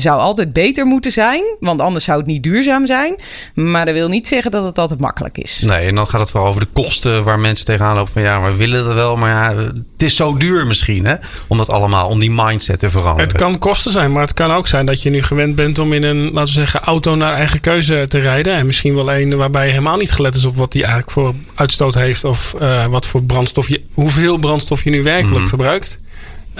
zou 0.00 0.20
altijd 0.20 0.52
beter 0.52 0.86
moeten 0.86 1.12
zijn. 1.12 1.42
Want 1.60 1.80
anders 1.80 2.04
zou 2.04 2.18
het 2.18 2.26
niet 2.26 2.42
duurzaam 2.42 2.86
zijn. 2.86 3.16
Maar 3.54 3.84
dat 3.84 3.94
wil 3.94 4.08
niet 4.08 4.26
zeggen 4.26 4.50
dat 4.50 4.64
het 4.64 4.78
altijd 4.78 5.00
makkelijk 5.00 5.38
is. 5.38 5.60
Nee, 5.64 5.86
en 5.86 5.94
dan 5.94 6.06
gaat 6.06 6.20
het 6.20 6.30
vooral 6.30 6.48
over 6.48 6.60
de 6.60 6.68
kosten 6.72 7.24
waar 7.24 7.38
mensen 7.38 7.66
tegenaan 7.66 7.96
lopen. 7.96 8.12
Van 8.12 8.22
ja, 8.22 8.42
we 8.42 8.56
willen 8.56 8.84
het 8.84 8.94
wel. 8.94 9.16
Maar 9.16 9.30
ja, 9.30 9.62
het 9.92 10.02
is 10.02 10.16
zo 10.16 10.36
duur 10.36 10.66
misschien. 10.66 11.04
Hè? 11.04 11.14
Om 11.46 11.56
dat 11.56 11.70
allemaal, 11.70 12.08
om 12.08 12.18
die 12.18 12.30
mindset 12.30 12.78
te 12.78 12.90
veranderen. 12.90 13.28
Het 13.28 13.36
kan 13.36 13.58
kosten 13.58 13.92
zijn. 13.92 14.12
Maar 14.12 14.22
het 14.22 14.34
kan 14.34 14.52
ook 14.52 14.66
zijn 14.66 14.86
dat 14.86 15.02
je 15.02 15.10
nu 15.10 15.22
gewend 15.22 15.54
bent 15.54 15.78
om 15.78 15.92
in 15.92 16.02
een, 16.02 16.22
laten 16.24 16.42
we 16.42 16.60
zeggen, 16.60 16.80
auto 16.80 17.14
naar 17.14 17.34
eigen 17.34 17.60
keuze 17.60 18.06
te 18.08 18.18
rijden. 18.18 18.54
En 18.54 18.66
misschien 18.66 18.94
wel 18.94 19.12
een 19.12 19.36
waarbij 19.36 19.64
je 19.64 19.70
helemaal 19.70 19.96
niet 19.96 20.12
gelet 20.12 20.34
is 20.34 20.44
op 20.44 20.56
wat 20.56 20.72
die 20.72 20.82
eigenlijk 20.82 21.12
voor 21.12 21.34
uitstoot 21.54 21.94
heeft. 21.94 22.24
Of 22.24 22.54
uh, 22.60 22.86
wat 22.86 23.06
voor 23.06 23.22
brandstof 23.22 23.68
je, 23.68 23.82
hoeveel 23.94 24.36
brandstof 24.36 24.84
je 24.84 24.90
nu 24.90 25.02
werkelijk 25.02 25.34
mm 25.34 25.38
-hmm. 25.38 25.48
verbruikt. 25.48 25.98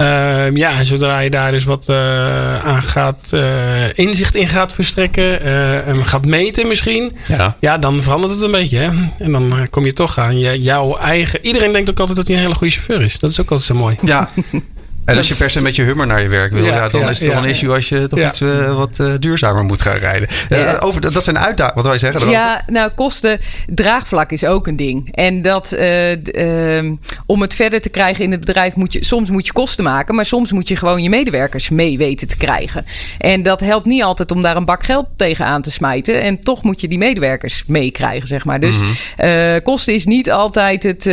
Uh, 0.00 0.56
ja, 0.56 0.84
zodra 0.84 1.18
je 1.18 1.30
daar 1.30 1.50
dus 1.50 1.64
wat 1.64 1.86
uh, 1.90 2.64
aan 2.64 2.82
gaat, 2.82 3.30
uh, 3.34 3.98
inzicht 3.98 4.34
in 4.34 4.48
gaat 4.48 4.72
verstrekken, 4.72 5.42
en 5.84 6.06
gaat 6.06 6.26
meten 6.26 6.66
misschien, 6.66 7.16
ja. 7.26 7.56
ja, 7.60 7.78
dan 7.78 8.02
verandert 8.02 8.32
het 8.32 8.42
een 8.42 8.50
beetje. 8.50 8.78
Hè? 8.78 8.90
En 9.18 9.32
dan 9.32 9.66
kom 9.70 9.84
je 9.84 9.92
toch 9.92 10.18
aan 10.18 10.38
je, 10.38 10.62
jouw 10.62 10.96
eigen. 10.96 11.46
Iedereen 11.46 11.72
denkt 11.72 11.90
ook 11.90 12.00
altijd 12.00 12.16
dat 12.16 12.26
hij 12.26 12.36
een 12.36 12.42
hele 12.42 12.54
goede 12.54 12.72
chauffeur 12.72 13.00
is. 13.00 13.18
Dat 13.18 13.30
is 13.30 13.40
ook 13.40 13.50
altijd 13.50 13.68
zo 13.68 13.74
mooi. 13.74 13.96
Ja. 14.02 14.28
En 15.08 15.16
als 15.16 15.28
je 15.28 15.36
per 15.36 15.50
se 15.50 15.62
met 15.62 15.76
je 15.76 15.82
hummer 15.82 16.06
naar 16.06 16.22
je 16.22 16.28
werk 16.28 16.52
wil, 16.52 16.64
Ja, 16.64 16.74
ja, 16.74 16.88
dan 16.88 17.00
ja, 17.00 17.08
is 17.08 17.20
het 17.20 17.30
toch 17.30 17.42
een 17.42 17.48
issue 17.48 17.74
als 17.74 17.88
je 17.88 18.06
toch 18.06 18.20
iets 18.20 18.40
eh, 18.40 18.76
wat 18.76 18.98
eh, 18.98 19.12
duurzamer 19.18 19.64
moet 19.64 19.82
gaan 19.82 19.96
rijden. 19.96 20.28
Eh, 20.48 20.74
over, 20.80 21.00
dat 21.00 21.24
zijn 21.24 21.38
uitdagingen. 21.38 21.74
Wat 21.74 21.84
wil 21.84 21.92
je 21.92 21.98
zeggen? 21.98 22.20
daarover? 22.20 22.42
Ja, 22.42 22.62
nou, 22.66 22.90
kosten. 22.90 23.38
Draagvlak 23.66 24.32
is 24.32 24.44
ook 24.44 24.66
een 24.66 24.76
ding. 24.76 25.14
En 25.14 25.42
dat 25.42 25.72
eh, 25.72 26.76
ehm, 26.76 26.94
om 27.26 27.40
het 27.40 27.54
verder 27.54 27.80
te 27.80 27.88
krijgen 27.88 28.24
in 28.24 28.30
het 28.30 28.40
bedrijf 28.40 28.74
moet 28.74 28.92
je 28.92 29.04
soms 29.04 29.30
moet 29.30 29.46
je 29.46 29.52
kosten 29.52 29.84
maken, 29.84 30.14
maar 30.14 30.26
soms 30.26 30.52
moet 30.52 30.68
je 30.68 30.76
gewoon 30.76 31.02
je 31.02 31.08
medewerkers 31.08 31.68
mee 31.68 31.98
weten 31.98 32.28
te 32.28 32.36
krijgen. 32.36 32.84
En 33.18 33.42
dat 33.42 33.60
helpt 33.60 33.86
niet 33.86 34.02
altijd 34.02 34.30
om 34.30 34.42
daar 34.42 34.56
een 34.56 34.64
bak 34.64 34.84
geld 34.84 35.06
tegenaan 35.16 35.62
te 35.62 35.70
smijten. 35.70 36.22
En 36.22 36.42
toch 36.42 36.62
moet 36.62 36.80
je 36.80 36.88
die 36.88 36.98
medewerkers 36.98 37.64
meekrijgen, 37.66 38.28
zeg 38.28 38.44
maar. 38.44 38.60
Dus 38.60 38.80
eh, 39.16 39.54
kosten 39.62 39.94
is 39.94 40.06
niet 40.06 40.30
altijd 40.30 40.82
het, 40.82 41.04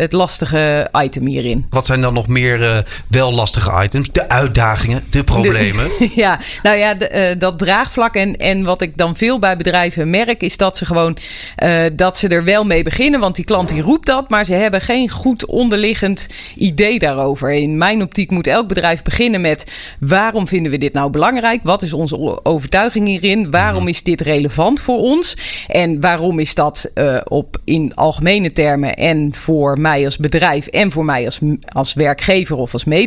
het 0.00 0.12
lastige 0.12 0.88
item 1.02 1.26
hierin. 1.26 1.66
Wat 1.70 1.86
zijn 1.86 2.00
dan 2.00 2.14
nog 2.14 2.28
meer 2.28 2.84
wel 3.10 3.32
lastige 3.32 3.82
items? 3.84 4.12
De 4.12 4.28
uitdagingen, 4.28 5.04
de 5.10 5.24
problemen. 5.24 5.88
De- 5.98 6.12
ja, 6.24 6.38
nou 6.62 6.76
ja, 6.76 6.94
de, 6.94 7.08
eh, 7.08 7.38
dat 7.38 7.58
draagvlak. 7.58 8.14
En, 8.14 8.36
en 8.36 8.62
wat 8.62 8.80
ik 8.80 8.96
dan 8.96 9.16
veel 9.16 9.38
bij 9.38 9.56
bedrijven 9.56 10.10
merk, 10.10 10.42
is 10.42 10.56
dat 10.56 10.76
ze 10.76 10.84
gewoon 10.84 11.16
eh, 11.56 11.82
dat 11.92 12.16
ze 12.18 12.28
er 12.28 12.44
wel 12.44 12.64
mee 12.64 12.82
beginnen. 12.82 13.20
Want 13.20 13.34
die 13.34 13.44
klant 13.44 13.68
die 13.68 13.82
roept 13.82 14.06
dat, 14.06 14.28
maar 14.28 14.44
ze 14.44 14.52
hebben 14.52 14.80
geen 14.80 15.08
goed 15.08 15.46
onderliggend 15.46 16.26
idee 16.54 16.98
daarover. 16.98 17.52
In 17.52 17.78
mijn 17.78 18.02
optiek 18.02 18.30
moet 18.30 18.46
elk 18.46 18.68
bedrijf 18.68 19.02
beginnen 19.02 19.40
met 19.40 19.66
waarom 20.00 20.48
vinden 20.48 20.72
we 20.72 20.78
dit 20.78 20.92
nou 20.92 21.10
belangrijk? 21.10 21.60
Wat 21.62 21.82
is 21.82 21.92
onze 21.92 22.44
overtuiging 22.44 23.06
hierin? 23.06 23.50
Waarom 23.50 23.88
is 23.88 24.02
dit 24.02 24.20
relevant 24.20 24.80
voor 24.80 24.98
ons? 24.98 25.36
En 25.68 26.00
waarom 26.00 26.38
is 26.38 26.54
dat 26.54 26.90
eh, 26.94 27.16
op 27.24 27.56
in 27.64 27.94
algemene 27.94 28.52
termen 28.52 28.94
en 28.94 29.34
voor 29.34 29.80
mij 29.80 30.04
als 30.04 30.16
bedrijf 30.16 30.66
en 30.66 30.90
voor 30.92 31.04
mij 31.04 31.24
als, 31.24 31.38
als 31.72 31.92
werkgever 31.94 32.56
of 32.56 32.72
als 32.72 32.84
medewerker 32.84 32.98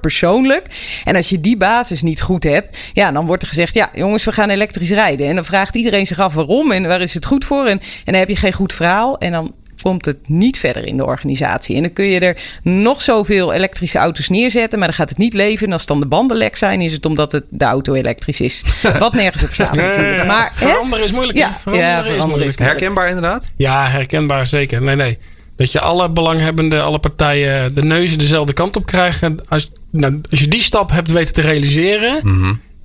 persoonlijk? 0.00 0.66
En 1.04 1.16
als 1.16 1.28
je 1.28 1.40
die 1.40 1.56
basis 1.56 2.02
niet 2.02 2.20
goed 2.20 2.42
hebt, 2.42 2.78
ja, 2.92 3.12
dan 3.12 3.26
wordt 3.26 3.42
er 3.42 3.48
gezegd: 3.48 3.74
ja, 3.74 3.90
jongens, 3.94 4.24
we 4.24 4.32
gaan 4.32 4.50
elektrisch 4.50 4.90
rijden. 4.90 5.26
En 5.28 5.34
dan 5.34 5.44
vraagt 5.44 5.76
iedereen 5.76 6.06
zich 6.06 6.18
af 6.18 6.34
waarom 6.34 6.72
en 6.72 6.86
waar 6.86 7.00
is 7.00 7.14
het 7.14 7.26
goed 7.26 7.44
voor? 7.44 7.64
En, 7.66 7.80
en 7.80 7.80
dan 8.04 8.14
heb 8.14 8.28
je 8.28 8.36
geen 8.36 8.52
goed 8.52 8.72
verhaal. 8.72 9.18
En 9.18 9.32
dan 9.32 9.54
komt 9.82 10.04
het 10.04 10.28
niet 10.28 10.58
verder 10.58 10.86
in 10.86 10.96
de 10.96 11.04
organisatie. 11.04 11.76
En 11.76 11.82
dan 11.82 11.92
kun 11.92 12.04
je 12.04 12.20
er 12.20 12.36
nog 12.62 13.02
zoveel 13.02 13.52
elektrische 13.52 13.98
auto's 13.98 14.28
neerzetten, 14.28 14.78
maar 14.78 14.88
dan 14.88 14.96
gaat 14.96 15.08
het 15.08 15.18
niet 15.18 15.34
leven. 15.34 15.66
En 15.66 15.72
als 15.72 15.86
dan 15.86 16.00
de 16.00 16.06
banden 16.06 16.36
lek 16.36 16.56
zijn, 16.56 16.80
is 16.80 16.92
het 16.92 17.06
omdat 17.06 17.32
het, 17.32 17.44
de 17.48 17.64
auto 17.64 17.94
elektrisch 17.94 18.40
is. 18.40 18.62
Wat 18.98 19.12
nergens 19.14 19.42
op 19.42 19.52
staat 19.52 19.74
natuurlijk. 19.74 20.26
Maar, 20.26 20.50
hè? 20.54 20.66
veranderen 20.66 21.04
is 21.04 21.12
moeilijk. 21.12 21.38
Ja, 21.38 21.56
veranderen, 21.60 22.12
ja, 22.12 22.18
is 22.18 22.24
moeilijk. 22.24 22.50
is- 22.58 22.66
Herkenbaar 22.66 23.06
inderdaad? 23.08 23.50
Ja, 23.56 23.86
herkenbaar 23.86 24.46
zeker. 24.46 24.82
Nee, 24.82 24.96
nee. 24.96 25.18
Dat 25.56 25.72
je 25.72 25.80
alle 25.80 26.10
belanghebbenden, 26.10 26.84
alle 26.84 26.98
partijen 26.98 27.74
de 27.74 27.82
neuzen 27.82 28.18
dezelfde 28.18 28.52
kant 28.52 28.76
op 28.76 28.86
krijgen. 28.86 29.38
Als, 29.48 29.70
nou, 29.90 30.20
als 30.30 30.40
je 30.40 30.48
die 30.48 30.62
stap 30.62 30.90
hebt 30.90 31.10
weten 31.10 31.34
te 31.34 31.40
realiseren. 31.40 32.20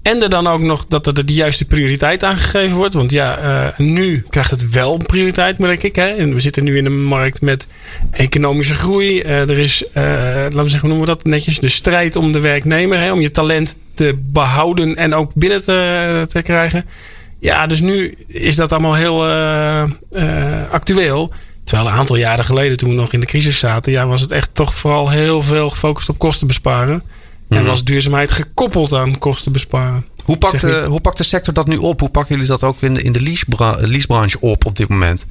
En 0.08 0.22
er 0.22 0.30
dan 0.30 0.48
ook 0.48 0.62
nog 0.62 0.86
dat 0.88 1.08
er 1.08 1.26
de 1.26 1.34
juiste 1.34 1.66
prioriteit 1.66 2.24
aangegeven 2.24 2.78
wordt. 2.78 2.94
Want 2.94 3.12
ja, 3.12 3.38
eh, 3.38 3.78
nu 3.78 4.26
krijgt 4.30 4.52
het 4.52 4.70
wel 4.70 4.98
prioriteit, 4.98 5.58
merk 5.58 5.84
ik. 5.84 5.96
Hè? 5.96 6.08
En 6.08 6.34
we 6.34 6.40
zitten 6.40 6.64
nu 6.64 6.78
in 6.78 6.86
een 6.86 7.04
markt 7.04 7.42
met 7.42 7.68
economische 8.12 8.74
groei. 8.74 9.22
Eh, 9.22 9.50
er 9.50 9.60
is, 9.60 9.84
eh, 9.94 10.04
laten 10.04 10.64
we 10.64 10.70
zeggen, 10.70 10.80
hoe 10.80 10.90
noemen 10.90 11.08
we 11.08 11.14
dat 11.14 11.24
netjes? 11.24 11.60
De 11.60 11.68
strijd 11.68 12.16
om 12.16 12.32
de 12.32 12.40
werknemer. 12.40 13.00
Hè? 13.00 13.12
Om 13.12 13.22
je 13.22 13.32
talent 13.32 13.76
te 13.94 14.16
behouden 14.20 14.96
en 14.96 15.14
ook 15.14 15.34
binnen 15.34 15.64
te, 15.64 16.26
te 16.28 16.42
krijgen. 16.42 16.86
Ja, 17.40 17.68
dus 17.68 17.80
nu 17.80 18.18
is 18.28 18.56
dat 18.56 18.72
allemaal 18.72 18.96
heel 18.96 19.26
actueel. 20.72 21.34
Terwijl 21.68 21.88
een 21.88 21.96
aantal 21.96 22.16
jaren 22.16 22.46
geleden, 22.46 22.78
toen 22.78 22.90
we 22.90 22.96
nog 22.96 23.14
in 23.14 23.20
de 23.20 23.26
crisis 23.26 23.60
zaten, 23.60 23.92
ja, 23.92 24.08
was 24.08 24.22
het 24.22 24.32
echt 24.32 24.50
toch 24.54 24.76
vooral 24.76 25.10
heel 25.10 25.42
veel 25.42 25.70
gefocust 25.70 26.10
op 26.10 26.18
kosten 26.18 26.48
besparen. 26.48 27.04
En 27.50 27.66
was 27.66 27.84
duurzaamheid 27.84 28.32
gekoppeld 28.32 28.94
aan 28.94 29.18
kosten 29.18 29.52
besparen. 29.52 30.06
Hoe 30.24 30.38
pakt, 30.38 30.62
de, 30.62 30.86
hoe 30.88 31.02
pakt 31.02 31.18
de 31.18 31.24
sector 31.24 31.54
dat 31.54 31.68
nu 31.68 31.78
op? 31.78 32.00
Hoe 32.00 32.10
pakken 32.10 32.36
jullie 32.36 32.50
dat 32.50 32.64
ook 32.64 32.76
in 32.80 32.94
de, 32.94 33.02
in 33.02 33.12
de 33.12 33.22
leasebra- 33.22 33.78
leasebranche 33.80 34.40
op 34.40 34.66
op 34.66 34.76
dit 34.76 34.88
moment? 34.88 35.26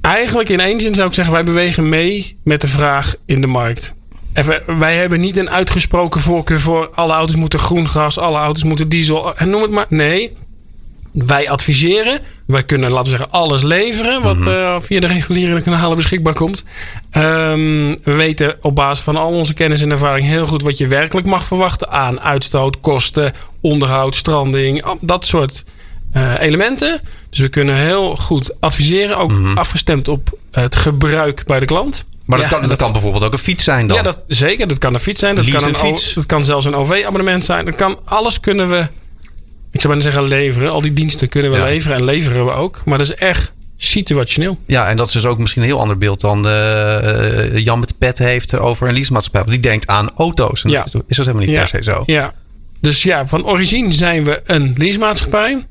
Eigenlijk 0.00 0.48
in 0.48 0.60
één 0.60 0.80
zin 0.80 0.94
zou 0.94 1.08
ik 1.08 1.14
zeggen, 1.14 1.34
wij 1.34 1.44
bewegen 1.44 1.88
mee 1.88 2.38
met 2.42 2.60
de 2.60 2.68
vraag 2.68 3.14
in 3.24 3.40
de 3.40 3.46
markt. 3.46 3.94
Even, 4.32 4.78
wij 4.78 4.96
hebben 4.96 5.20
niet 5.20 5.36
een 5.36 5.50
uitgesproken 5.50 6.20
voorkeur 6.20 6.60
voor 6.60 6.90
alle 6.94 7.12
auto's 7.12 7.36
moeten 7.36 7.58
groen 7.58 7.88
gas, 7.88 8.18
alle 8.18 8.38
auto's 8.38 8.64
moeten 8.64 8.88
diesel 8.88 9.36
en 9.36 9.50
noem 9.50 9.62
het 9.62 9.70
maar. 9.70 9.86
Nee, 9.88 10.32
wij 11.12 11.50
adviseren. 11.50 12.20
Wij 12.48 12.62
kunnen, 12.62 12.90
laten 12.90 13.10
we 13.12 13.16
zeggen, 13.18 13.30
alles 13.30 13.62
leveren 13.62 14.22
wat 14.22 14.46
eh, 14.46 14.76
via 14.80 15.00
de 15.00 15.06
reguliere 15.06 15.62
kanalen 15.62 15.96
beschikbaar 15.96 16.34
komt. 16.34 16.64
Ehm, 17.10 17.94
we 18.04 18.12
weten 18.14 18.56
op 18.62 18.74
basis 18.74 19.04
van 19.04 19.16
al 19.16 19.28
onze 19.30 19.54
kennis 19.54 19.80
en 19.80 19.90
ervaring 19.90 20.26
heel 20.26 20.46
goed 20.46 20.62
wat 20.62 20.78
je 20.78 20.86
werkelijk 20.86 21.26
mag 21.26 21.44
verwachten 21.44 21.90
aan 21.90 22.20
uitstoot, 22.20 22.80
kosten, 22.80 23.32
onderhoud, 23.60 24.14
stranding, 24.14 24.84
dat 25.00 25.24
soort 25.26 25.64
eh, 26.12 26.40
elementen. 26.40 27.00
Dus 27.30 27.38
we 27.38 27.48
kunnen 27.48 27.74
heel 27.76 28.16
goed 28.16 28.50
adviseren, 28.60 29.16
ook 29.18 29.32
afgestemd 29.54 30.08
op 30.08 30.38
het 30.50 30.76
gebruik 30.76 31.42
bij 31.46 31.60
de 31.60 31.66
klant. 31.66 32.04
Maar 32.24 32.38
dat, 32.38 32.46
Ja, 32.46 32.52
kan, 32.52 32.60
dat 32.60 32.70
dat- 32.70 32.78
kan 32.78 32.92
bijvoorbeeld 32.92 33.24
ook 33.24 33.32
een 33.32 33.38
fiets 33.38 33.64
zijn 33.64 33.86
dan. 33.86 33.96
Ja, 33.96 34.02
dat, 34.02 34.20
zeker. 34.26 34.68
Dat 34.68 34.78
kan 34.78 34.94
een 34.94 35.00
fiets 35.00 35.20
zijn. 35.20 35.34
Dat 35.34 35.44
Lease 35.44 35.58
kan, 35.58 35.68
een 35.68 35.80
een, 35.80 35.86
fiets. 35.86 36.10
O- 36.10 36.14
dat 36.14 36.26
kan 36.26 36.44
zelfs 36.44 36.66
een 36.66 36.74
OV-abonnement 36.74 37.44
zijn. 37.44 37.64
Dat 37.64 37.74
kan, 37.74 37.98
alles 38.04 38.40
kunnen 38.40 38.68
we, 38.68 38.86
ik 39.72 39.80
zou 39.80 39.94
bijna 39.94 40.10
zeggen 40.10 40.28
leveren. 40.28 40.70
Al 40.72 40.80
die 40.80 40.92
diensten 40.92 41.28
kunnen 41.28 41.50
we 41.50 41.56
Ja. 41.56 41.64
leveren 41.64 41.96
en 41.96 42.04
leveren 42.04 42.44
we 42.44 42.50
ook. 42.50 42.82
Maar 42.84 42.98
dat 42.98 43.06
is 43.10 43.14
echt 43.14 43.52
situationeel. 43.76 44.58
Ja, 44.66 44.88
en 44.88 44.96
dat 44.96 45.06
is 45.06 45.12
dus 45.12 45.24
ook 45.26 45.38
misschien 45.38 45.62
een 45.62 45.68
heel 45.68 45.80
ander 45.80 45.98
beeld 45.98 46.20
dan 46.20 46.46
eh, 46.46 47.38
eh, 47.56 47.56
Jan 47.64 47.78
met 47.78 47.88
de 47.88 47.94
pet 47.98 48.18
heeft 48.18 48.58
over 48.58 48.88
een 48.88 48.94
leasemaatschappij. 48.94 49.40
Want 49.40 49.52
die 49.52 49.70
denkt 49.70 49.86
aan 49.86 50.10
auto's. 50.16 50.64
En 50.64 50.70
Ja. 50.70 50.78
dat 50.84 50.94
is, 50.94 51.00
is 51.06 51.16
dat 51.16 51.26
helemaal 51.26 51.46
niet 51.46 51.56
ja. 51.56 51.60
per 51.60 51.68
se 51.68 51.90
zo. 51.90 52.02
Ja. 52.06 52.34
Dus 52.80 53.02
ja, 53.02 53.26
van 53.26 53.46
origine 53.46 53.92
zijn 53.92 54.24
we 54.24 54.40
een 54.44 54.74
leasemaatschappij. 54.76 55.66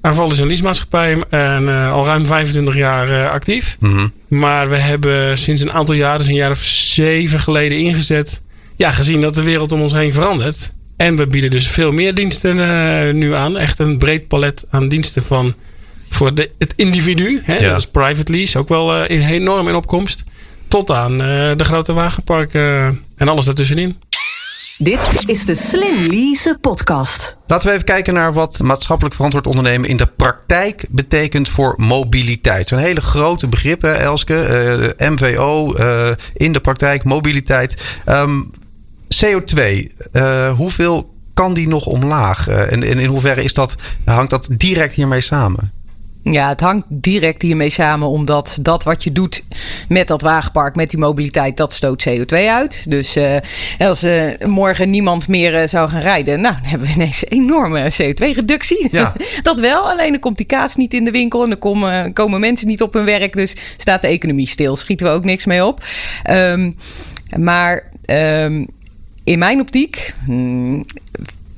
Arval 0.00 0.30
is 0.30 0.38
een 0.38 0.46
leasemaatschappij 0.46 1.18
en 1.30 1.68
eh, 1.68 1.92
al 1.92 2.06
ruim 2.06 2.26
25 2.26 2.76
jaar 2.76 3.28
actief. 3.30 3.76
Mhm. 3.80 4.06
Maar 4.28 4.68
we 4.70 4.76
hebben 4.76 5.38
sinds 5.38 5.60
een 5.60 5.72
aantal 5.72 5.94
jaar, 5.94 6.18
dus 6.18 6.26
een 6.26 6.34
jaar 6.34 6.50
of 6.50 6.62
zeven 6.62 7.40
geleden 7.40 7.78
ingezet. 7.78 8.40
Ja, 8.76 8.90
gezien 8.90 9.20
dat 9.20 9.34
de 9.34 9.42
wereld 9.42 9.72
om 9.72 9.80
ons 9.82 9.92
heen 9.92 10.12
verandert. 10.12 10.72
En 11.00 11.16
we 11.16 11.26
bieden 11.26 11.50
dus 11.50 11.68
veel 11.68 11.92
meer 11.92 12.14
diensten 12.14 12.60
eh, 12.60 13.14
nu 13.14 13.34
aan. 13.34 13.58
Echt 13.58 13.78
een 13.78 13.98
breed 13.98 14.28
palet 14.28 14.64
aan 14.70 14.88
diensten 14.88 15.22
van 15.22 15.54
voor 16.08 16.34
de, 16.34 16.50
het 16.58 16.72
individu. 16.76 17.40
Hè? 17.44 17.54
Ja. 17.54 17.68
Dat 17.68 17.78
is 17.78 17.86
private 17.86 18.32
lease, 18.32 18.58
ook 18.58 18.68
wel 18.68 18.94
eh, 18.94 19.16
in, 19.16 19.26
enorm 19.26 19.68
in 19.68 19.74
opkomst. 19.74 20.24
Tot 20.68 20.90
aan 20.90 21.12
eh, 21.12 21.56
de 21.56 21.64
grote 21.64 21.92
wagenparken 21.92 23.00
en 23.16 23.28
alles 23.28 23.44
daartussenin. 23.44 23.96
Dit 24.82 25.00
is 25.26 25.44
de 25.44 25.54
Slim 25.54 26.06
Lease 26.06 26.58
podcast. 26.60 27.36
Laten 27.46 27.68
we 27.68 27.72
even 27.72 27.84
kijken 27.84 28.14
naar 28.14 28.32
wat 28.32 28.60
maatschappelijk 28.62 29.14
verantwoord 29.14 29.46
ondernemen 29.46 29.88
in 29.88 29.96
de 29.96 30.06
praktijk 30.16 30.84
betekent 30.88 31.48
voor 31.48 31.74
mobiliteit. 31.76 32.58
Het 32.58 32.68
zijn 32.68 32.80
hele 32.80 33.00
grote 33.00 33.46
begrippen, 33.46 34.00
Elske. 34.00 34.42
Eh, 34.98 35.08
MVO, 35.08 35.74
eh, 35.74 36.10
in 36.34 36.52
de 36.52 36.60
praktijk, 36.60 37.04
mobiliteit. 37.04 37.82
Ehm, 38.04 38.40
CO2, 39.24 39.86
eh, 40.12 40.52
hoeveel 40.52 41.14
kan 41.34 41.54
die 41.54 41.68
nog 41.68 41.86
omlaag? 41.86 42.48
Eh, 42.48 42.72
en, 42.72 42.82
en 42.82 42.98
in 42.98 43.08
hoeverre 43.08 43.42
is 43.42 43.54
dat, 43.54 43.74
hangt 44.04 44.30
dat 44.30 44.48
direct 44.52 44.94
hiermee 44.94 45.20
samen? 45.20 45.72
Ja, 46.22 46.48
het 46.48 46.60
hangt 46.60 46.84
direct 46.88 47.42
hiermee 47.42 47.70
samen, 47.70 48.08
omdat 48.08 48.58
dat 48.62 48.82
wat 48.82 49.04
je 49.04 49.12
doet 49.12 49.42
met 49.88 50.08
dat 50.08 50.22
wagenpark, 50.22 50.74
met 50.74 50.90
die 50.90 50.98
mobiliteit, 50.98 51.56
dat 51.56 51.72
stoot 51.72 52.08
CO2 52.08 52.36
uit. 52.48 52.90
Dus 52.90 53.16
eh, 53.16 53.36
als 53.78 54.06
morgen 54.46 54.90
niemand 54.90 55.28
meer 55.28 55.68
zou 55.68 55.88
gaan 55.88 56.00
rijden, 56.00 56.40
nou, 56.40 56.54
dan 56.54 56.64
hebben 56.64 56.88
we 56.88 56.94
ineens 56.94 57.22
een 57.22 57.38
enorme 57.38 57.92
CO2-reductie. 57.92 58.88
Ja. 58.90 59.12
dat 59.42 59.58
wel, 59.58 59.90
alleen 59.90 60.10
dan 60.10 60.20
komt 60.20 60.36
die 60.36 60.46
kaas 60.46 60.76
niet 60.76 60.94
in 60.94 61.04
de 61.04 61.10
winkel 61.10 61.42
en 61.42 61.48
dan 61.48 61.58
komen, 61.58 62.12
komen 62.12 62.40
mensen 62.40 62.66
niet 62.66 62.82
op 62.82 62.92
hun 62.92 63.04
werk. 63.04 63.36
Dus 63.36 63.56
staat 63.76 64.02
de 64.02 64.08
economie 64.08 64.48
stil, 64.48 64.76
schieten 64.76 65.06
we 65.06 65.12
ook 65.12 65.24
niks 65.24 65.46
mee 65.46 65.64
op. 65.64 65.84
Ehm, 66.22 66.70
maar 67.36 67.90
ehm, 68.04 68.64
in 69.30 69.38
mijn 69.38 69.60
optiek 69.60 70.14
hmm, 70.24 70.84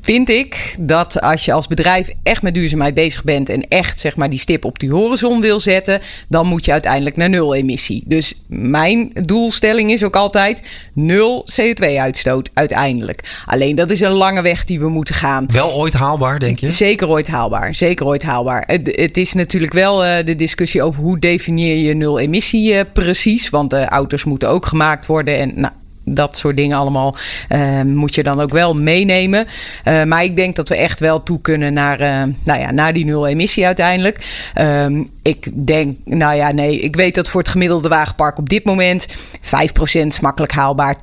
vind 0.00 0.28
ik 0.28 0.74
dat 0.78 1.20
als 1.20 1.44
je 1.44 1.52
als 1.52 1.66
bedrijf 1.66 2.08
echt 2.22 2.42
met 2.42 2.54
duurzaamheid 2.54 2.94
bezig 2.94 3.24
bent 3.24 3.48
en 3.48 3.68
echt 3.68 4.00
zeg 4.00 4.16
maar 4.16 4.30
die 4.30 4.38
stip 4.38 4.64
op 4.64 4.78
die 4.78 4.90
horizon 4.90 5.40
wil 5.40 5.60
zetten, 5.60 6.00
dan 6.28 6.46
moet 6.46 6.64
je 6.64 6.72
uiteindelijk 6.72 7.16
naar 7.16 7.28
nul 7.28 7.54
emissie. 7.54 8.02
Dus 8.06 8.34
mijn 8.46 9.10
doelstelling 9.20 9.90
is 9.90 10.04
ook 10.04 10.16
altijd 10.16 10.62
nul 10.92 11.46
CO2-uitstoot 11.60 12.50
uiteindelijk. 12.54 13.42
Alleen 13.46 13.74
dat 13.74 13.90
is 13.90 14.00
een 14.00 14.10
lange 14.10 14.42
weg 14.42 14.64
die 14.64 14.80
we 14.80 14.88
moeten 14.88 15.14
gaan. 15.14 15.46
Wel 15.52 15.72
ooit 15.72 15.92
haalbaar, 15.92 16.38
denk 16.38 16.58
je? 16.58 16.70
Zeker 16.70 17.08
ooit 17.08 17.28
haalbaar. 17.28 17.74
Zeker 17.74 18.06
ooit 18.06 18.22
haalbaar. 18.22 18.64
Het, 18.66 18.92
het 18.96 19.16
is 19.16 19.32
natuurlijk 19.32 19.72
wel 19.72 20.04
eh, 20.04 20.24
de 20.24 20.34
discussie 20.34 20.82
over 20.82 21.02
hoe 21.02 21.18
definieer 21.18 21.76
je 21.76 21.94
nul 21.94 22.18
emissie 22.18 22.74
eh, 22.74 22.84
precies. 22.92 23.50
Want 23.50 23.70
de 23.70 23.84
auto's 23.84 24.24
moeten 24.24 24.48
ook 24.48 24.66
gemaakt 24.66 25.06
worden. 25.06 25.38
En 25.38 25.52
nou, 25.54 25.72
dat 26.04 26.36
soort 26.36 26.56
dingen 26.56 26.76
allemaal 26.76 27.16
uh, 27.48 27.82
moet 27.82 28.14
je 28.14 28.22
dan 28.22 28.40
ook 28.40 28.52
wel 28.52 28.74
meenemen. 28.74 29.46
Uh, 29.84 30.04
maar 30.04 30.24
ik 30.24 30.36
denk 30.36 30.56
dat 30.56 30.68
we 30.68 30.76
echt 30.76 31.00
wel 31.00 31.22
toe 31.22 31.40
kunnen 31.40 31.72
naar, 31.72 32.00
uh, 32.00 32.22
nou 32.44 32.60
ja, 32.60 32.70
naar 32.70 32.92
die 32.92 33.04
nul 33.04 33.26
emissie 33.26 33.66
uiteindelijk. 33.66 34.50
Ehm, 34.54 35.04
ik 35.22 35.66
denk, 35.66 35.96
nou 36.04 36.34
ja, 36.34 36.52
nee, 36.52 36.78
ik 36.78 36.96
weet 36.96 37.14
dat 37.14 37.28
voor 37.28 37.40
het 37.40 37.50
gemiddelde 37.50 37.88
wagenpark 37.88 38.38
op 38.38 38.48
dit 38.48 38.64
moment 38.64 39.06
5% 39.40 40.06
is 40.06 40.20
makkelijk 40.20 40.52
haalbaar, 40.52 40.96
10% 40.96 41.00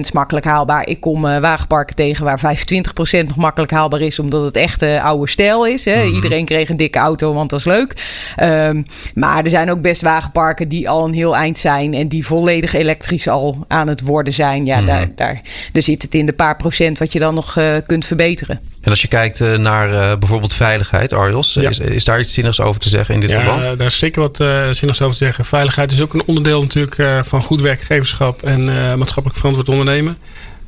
is 0.00 0.12
makkelijk 0.12 0.46
haalbaar. 0.46 0.88
Ik 0.88 1.00
kom 1.00 1.22
wagenparken 1.22 1.96
tegen 1.96 2.24
waar 2.24 2.40
25% 2.40 3.26
nog 3.26 3.36
makkelijk 3.36 3.72
haalbaar 3.72 4.00
is, 4.00 4.18
omdat 4.18 4.44
het 4.44 4.56
echt 4.56 4.82
oude 4.82 5.30
stijl 5.30 5.66
is. 5.66 5.84
Hè. 5.84 5.96
Mm-hmm. 5.96 6.14
Iedereen 6.14 6.44
kreeg 6.44 6.68
een 6.68 6.76
dikke 6.76 6.98
auto, 6.98 7.32
want 7.32 7.50
dat 7.50 7.58
is 7.58 7.64
leuk. 7.64 8.06
Um, 8.42 8.84
maar 9.14 9.44
er 9.44 9.50
zijn 9.50 9.70
ook 9.70 9.80
best 9.80 10.02
wagenparken 10.02 10.68
die 10.68 10.88
al 10.88 11.04
een 11.04 11.14
heel 11.14 11.36
eind 11.36 11.58
zijn 11.58 11.94
en 11.94 12.08
die 12.08 12.26
volledig 12.26 12.74
elektrisch 12.74 13.28
al 13.28 13.64
aan 13.68 13.88
het 13.88 14.00
worden 14.00 14.32
zijn. 14.32 14.64
Ja, 14.64 14.80
mm-hmm. 14.80 14.96
daar, 14.96 15.08
daar, 15.14 15.40
daar 15.72 15.82
zit 15.82 16.02
het 16.02 16.14
in 16.14 16.26
de 16.26 16.32
paar 16.32 16.56
procent 16.56 16.98
wat 16.98 17.12
je 17.12 17.18
dan 17.18 17.34
nog 17.34 17.56
uh, 17.56 17.76
kunt 17.86 18.04
verbeteren. 18.04 18.60
En 18.80 18.90
als 18.90 19.02
je 19.02 19.08
kijkt 19.08 19.40
uh, 19.40 19.56
naar 19.56 19.90
uh, 19.90 20.16
bijvoorbeeld 20.18 20.54
veiligheid, 20.54 21.12
Arjos, 21.12 21.54
ja. 21.54 21.68
is, 21.68 21.78
is, 21.78 22.04
daar 22.04 22.20
iets 22.20 22.32
zinnigs 22.32 22.60
over 22.60 22.80
te 22.80 22.88
zeggen 22.88 23.14
in 23.14 23.20
dit 23.20 23.30
ja, 23.30 23.44
verband? 23.44 23.78
daar 23.78 23.86
is 23.86 23.98
zeker 23.98 24.22
wat 24.22 24.36
zinnigs 24.76 25.02
over 25.02 25.16
te 25.16 25.24
zeggen. 25.24 25.44
Veiligheid 25.44 25.92
is 25.92 26.00
ook 26.00 26.14
een 26.14 26.22
onderdeel 26.26 26.60
natuurlijk 26.60 27.26
van 27.26 27.42
goed 27.42 27.60
werkgeverschap 27.60 28.42
en 28.42 28.64
maatschappelijk 28.98 29.36
verantwoord 29.36 29.68
ondernemen. 29.68 30.18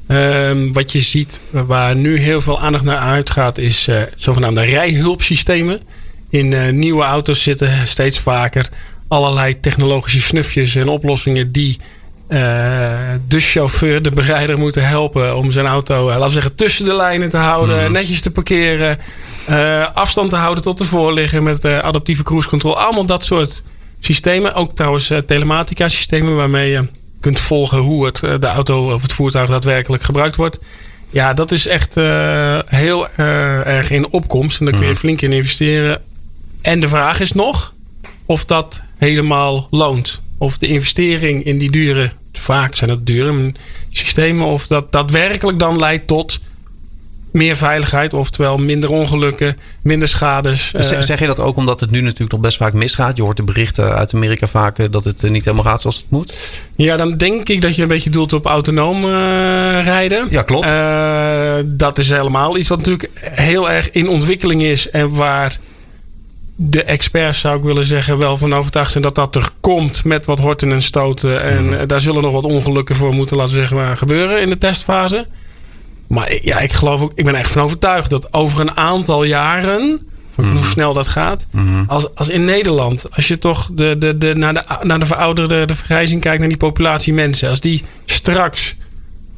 Um, 0.08 0.72
wat 0.72 0.92
je 0.92 1.00
ziet, 1.00 1.40
waar 1.50 1.96
nu 1.96 2.18
heel 2.18 2.40
veel 2.40 2.60
aandacht 2.60 2.84
naar 2.84 2.98
uitgaat, 2.98 3.58
is 3.58 3.88
zogenaamde 4.14 4.62
rijhulpsystemen. 4.62 5.80
In 6.30 6.78
nieuwe 6.78 7.02
auto's 7.02 7.42
zitten 7.42 7.86
steeds 7.86 8.18
vaker 8.18 8.68
allerlei 9.10 9.60
technologische 9.60 10.20
snufjes 10.20 10.74
en 10.74 10.88
oplossingen 10.88 11.52
die 11.52 11.78
de 12.30 13.40
chauffeur, 13.40 14.02
de 14.02 14.10
bereider 14.10 14.58
moeten 14.58 14.88
helpen 14.88 15.36
om 15.36 15.52
zijn 15.52 15.66
auto, 15.66 16.00
uh, 16.00 16.06
laten 16.06 16.26
we 16.26 16.32
zeggen, 16.32 16.54
tussen 16.54 16.84
de 16.84 16.94
lijnen 16.94 17.30
te 17.30 17.36
houden, 17.36 17.86
mm. 17.86 17.92
netjes 17.92 18.20
te 18.20 18.30
parkeren, 18.30 18.98
uh, 19.50 19.86
afstand 19.94 20.30
te 20.30 20.36
houden 20.36 20.64
tot 20.64 20.78
de 20.78 20.84
voorligger 20.84 21.42
met 21.42 21.64
adaptieve 21.64 22.22
cruise 22.22 22.48
control. 22.48 22.78
Allemaal 22.78 23.06
dat 23.06 23.24
soort 23.24 23.62
systemen. 23.98 24.54
Ook 24.54 24.74
trouwens 24.74 25.12
telematica 25.26 25.88
systemen 25.88 26.36
waarmee 26.36 26.70
je 26.70 26.86
kunt 27.20 27.40
volgen 27.40 27.78
hoe 27.78 28.04
het, 28.04 28.16
de 28.16 28.46
auto 28.46 28.92
of 28.92 29.02
het 29.02 29.12
voertuig 29.12 29.48
daadwerkelijk 29.48 30.02
gebruikt 30.02 30.36
wordt. 30.36 30.58
Ja, 31.10 31.34
dat 31.34 31.50
is 31.50 31.66
echt 31.66 31.94
heel 32.66 33.08
erg 33.64 33.90
in 33.90 34.10
opkomst 34.10 34.58
en 34.58 34.64
daar 34.64 34.78
kun 34.78 34.88
je 34.88 34.96
flink 34.96 35.20
in 35.20 35.32
investeren. 35.32 36.02
En 36.62 36.80
de 36.80 36.88
vraag 36.88 37.20
is 37.20 37.32
nog 37.32 37.72
of 38.26 38.44
dat 38.44 38.80
helemaal 38.96 39.68
loont. 39.70 40.20
Of 40.38 40.58
de 40.58 40.66
investering 40.66 41.44
in 41.44 41.58
die 41.58 41.70
dure 41.70 42.10
vaak 42.40 42.74
zijn 42.74 42.90
dat 42.90 43.06
dure 43.06 43.52
systemen. 43.90 44.46
Of 44.46 44.66
dat 44.66 44.92
daadwerkelijk 44.92 45.58
dan 45.58 45.78
leidt 45.78 46.06
tot 46.06 46.40
meer 47.30 47.56
veiligheid, 47.56 48.14
oftewel 48.14 48.58
minder 48.58 48.90
ongelukken, 48.90 49.56
minder 49.82 50.08
schades. 50.08 50.70
Dus 50.72 50.98
zeg 50.98 51.18
je 51.18 51.26
dat 51.26 51.40
ook 51.40 51.56
omdat 51.56 51.80
het 51.80 51.90
nu 51.90 52.00
natuurlijk 52.00 52.32
nog 52.32 52.40
best 52.40 52.56
vaak 52.56 52.72
misgaat? 52.72 53.16
Je 53.16 53.22
hoort 53.22 53.36
de 53.36 53.42
berichten 53.42 53.94
uit 53.94 54.14
Amerika 54.14 54.46
vaak 54.46 54.78
eh, 54.78 54.86
dat 54.90 55.04
het 55.04 55.24
eh, 55.24 55.30
niet 55.30 55.44
helemaal 55.44 55.64
gaat 55.64 55.80
zoals 55.80 55.96
het 55.96 56.04
moet. 56.08 56.34
Ja, 56.76 56.96
dan 56.96 57.16
denk 57.16 57.48
ik 57.48 57.60
dat 57.60 57.76
je 57.76 57.82
een 57.82 57.88
beetje 57.88 58.10
doelt 58.10 58.32
op 58.32 58.46
autonoom 58.46 59.04
uh, 59.04 59.10
rijden. 59.84 60.26
Ja, 60.30 60.42
klopt. 60.42 60.72
Uh, 60.72 61.54
dat 61.64 61.98
is 61.98 62.10
helemaal 62.10 62.56
iets 62.56 62.68
wat 62.68 62.78
natuurlijk 62.78 63.10
heel 63.20 63.70
erg 63.70 63.90
in 63.90 64.08
ontwikkeling 64.08 64.62
is 64.62 64.90
en 64.90 65.14
waar 65.14 65.58
de 66.62 66.84
experts, 66.84 67.40
zou 67.40 67.58
ik 67.58 67.64
willen 67.64 67.84
zeggen, 67.84 68.18
wel 68.18 68.36
van 68.36 68.54
overtuigd 68.54 68.90
zijn 68.90 69.02
dat 69.02 69.14
dat 69.14 69.36
er 69.36 69.48
komt 69.60 70.04
met 70.04 70.26
wat 70.26 70.38
horten 70.38 70.72
en 70.72 70.82
stoten. 70.82 71.42
En 71.42 71.64
mm. 71.64 71.86
daar 71.86 72.00
zullen 72.00 72.22
nog 72.22 72.32
wat 72.32 72.44
ongelukken 72.44 72.96
voor 72.96 73.14
moeten, 73.14 73.36
laten 73.36 73.54
we 73.54 73.60
zeggen, 73.60 73.98
gebeuren 73.98 74.40
in 74.40 74.48
de 74.48 74.58
testfase. 74.58 75.26
Maar 76.06 76.38
ja, 76.42 76.58
ik 76.58 76.72
geloof 76.72 77.00
ook, 77.00 77.12
ik 77.14 77.24
ben 77.24 77.34
echt 77.34 77.50
van 77.50 77.62
overtuigd 77.62 78.10
dat 78.10 78.32
over 78.32 78.60
een 78.60 78.76
aantal 78.76 79.24
jaren, 79.24 80.06
van 80.34 80.44
mm. 80.44 80.56
hoe 80.56 80.64
snel 80.64 80.92
dat 80.92 81.08
gaat, 81.08 81.46
mm. 81.50 81.84
als, 81.86 82.14
als 82.14 82.28
in 82.28 82.44
Nederland, 82.44 83.06
als 83.10 83.28
je 83.28 83.38
toch 83.38 83.68
de, 83.72 83.96
de, 83.98 84.18
de, 84.18 84.34
naar, 84.34 84.54
de, 84.54 84.62
naar 84.82 84.98
de 84.98 85.06
verouderde 85.06 85.64
de 85.64 85.74
vergrijzing 85.74 86.20
kijkt, 86.20 86.38
naar 86.38 86.48
die 86.48 86.56
populatie 86.56 87.12
mensen, 87.12 87.48
als 87.48 87.60
die 87.60 87.84
straks 88.04 88.74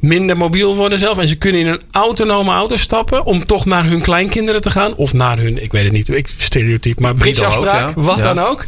minder 0.03 0.37
mobiel 0.37 0.75
worden 0.75 0.99
zelf. 0.99 1.17
En 1.17 1.27
ze 1.27 1.35
kunnen 1.35 1.61
in 1.61 1.67
een 1.67 1.81
autonome 1.91 2.51
auto 2.51 2.75
stappen 2.75 3.25
om 3.25 3.45
toch 3.45 3.65
naar 3.65 3.85
hun 3.85 4.01
kleinkinderen 4.01 4.61
te 4.61 4.69
gaan. 4.69 4.95
Of 4.95 5.13
naar 5.13 5.37
hun, 5.37 5.63
ik 5.63 5.71
weet 5.71 5.83
het 5.83 5.91
niet, 5.91 6.09
ik 6.09 6.29
stereotype, 6.37 7.01
maar 7.01 7.13
bridgeafspraak, 7.13 7.95
ja. 7.95 8.01
wat 8.01 8.17
ja. 8.17 8.33
dan 8.33 8.45
ook. 8.45 8.65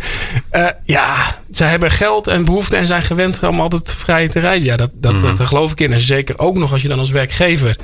Uh, 0.51 0.67
ja, 0.83 1.41
ze 1.51 1.63
hebben 1.63 1.91
geld 1.91 2.27
en 2.27 2.45
behoefte 2.45 2.75
en 2.75 2.87
zijn 2.87 3.03
gewend 3.03 3.43
om 3.43 3.61
altijd 3.61 3.93
vrij 3.93 4.27
te 4.27 4.39
reizen. 4.39 4.67
Ja, 4.67 4.75
dat, 4.75 4.89
dat, 4.93 5.13
mm 5.13 5.21
-hmm. 5.21 5.35
dat, 5.35 5.47
geloof 5.47 5.71
ik 5.71 5.79
in. 5.79 5.93
En 5.93 6.01
zeker 6.01 6.39
ook 6.39 6.55
nog 6.55 6.71
als 6.71 6.81
je 6.81 6.87
dan 6.87 6.99
als 6.99 7.11
werkgever 7.11 7.75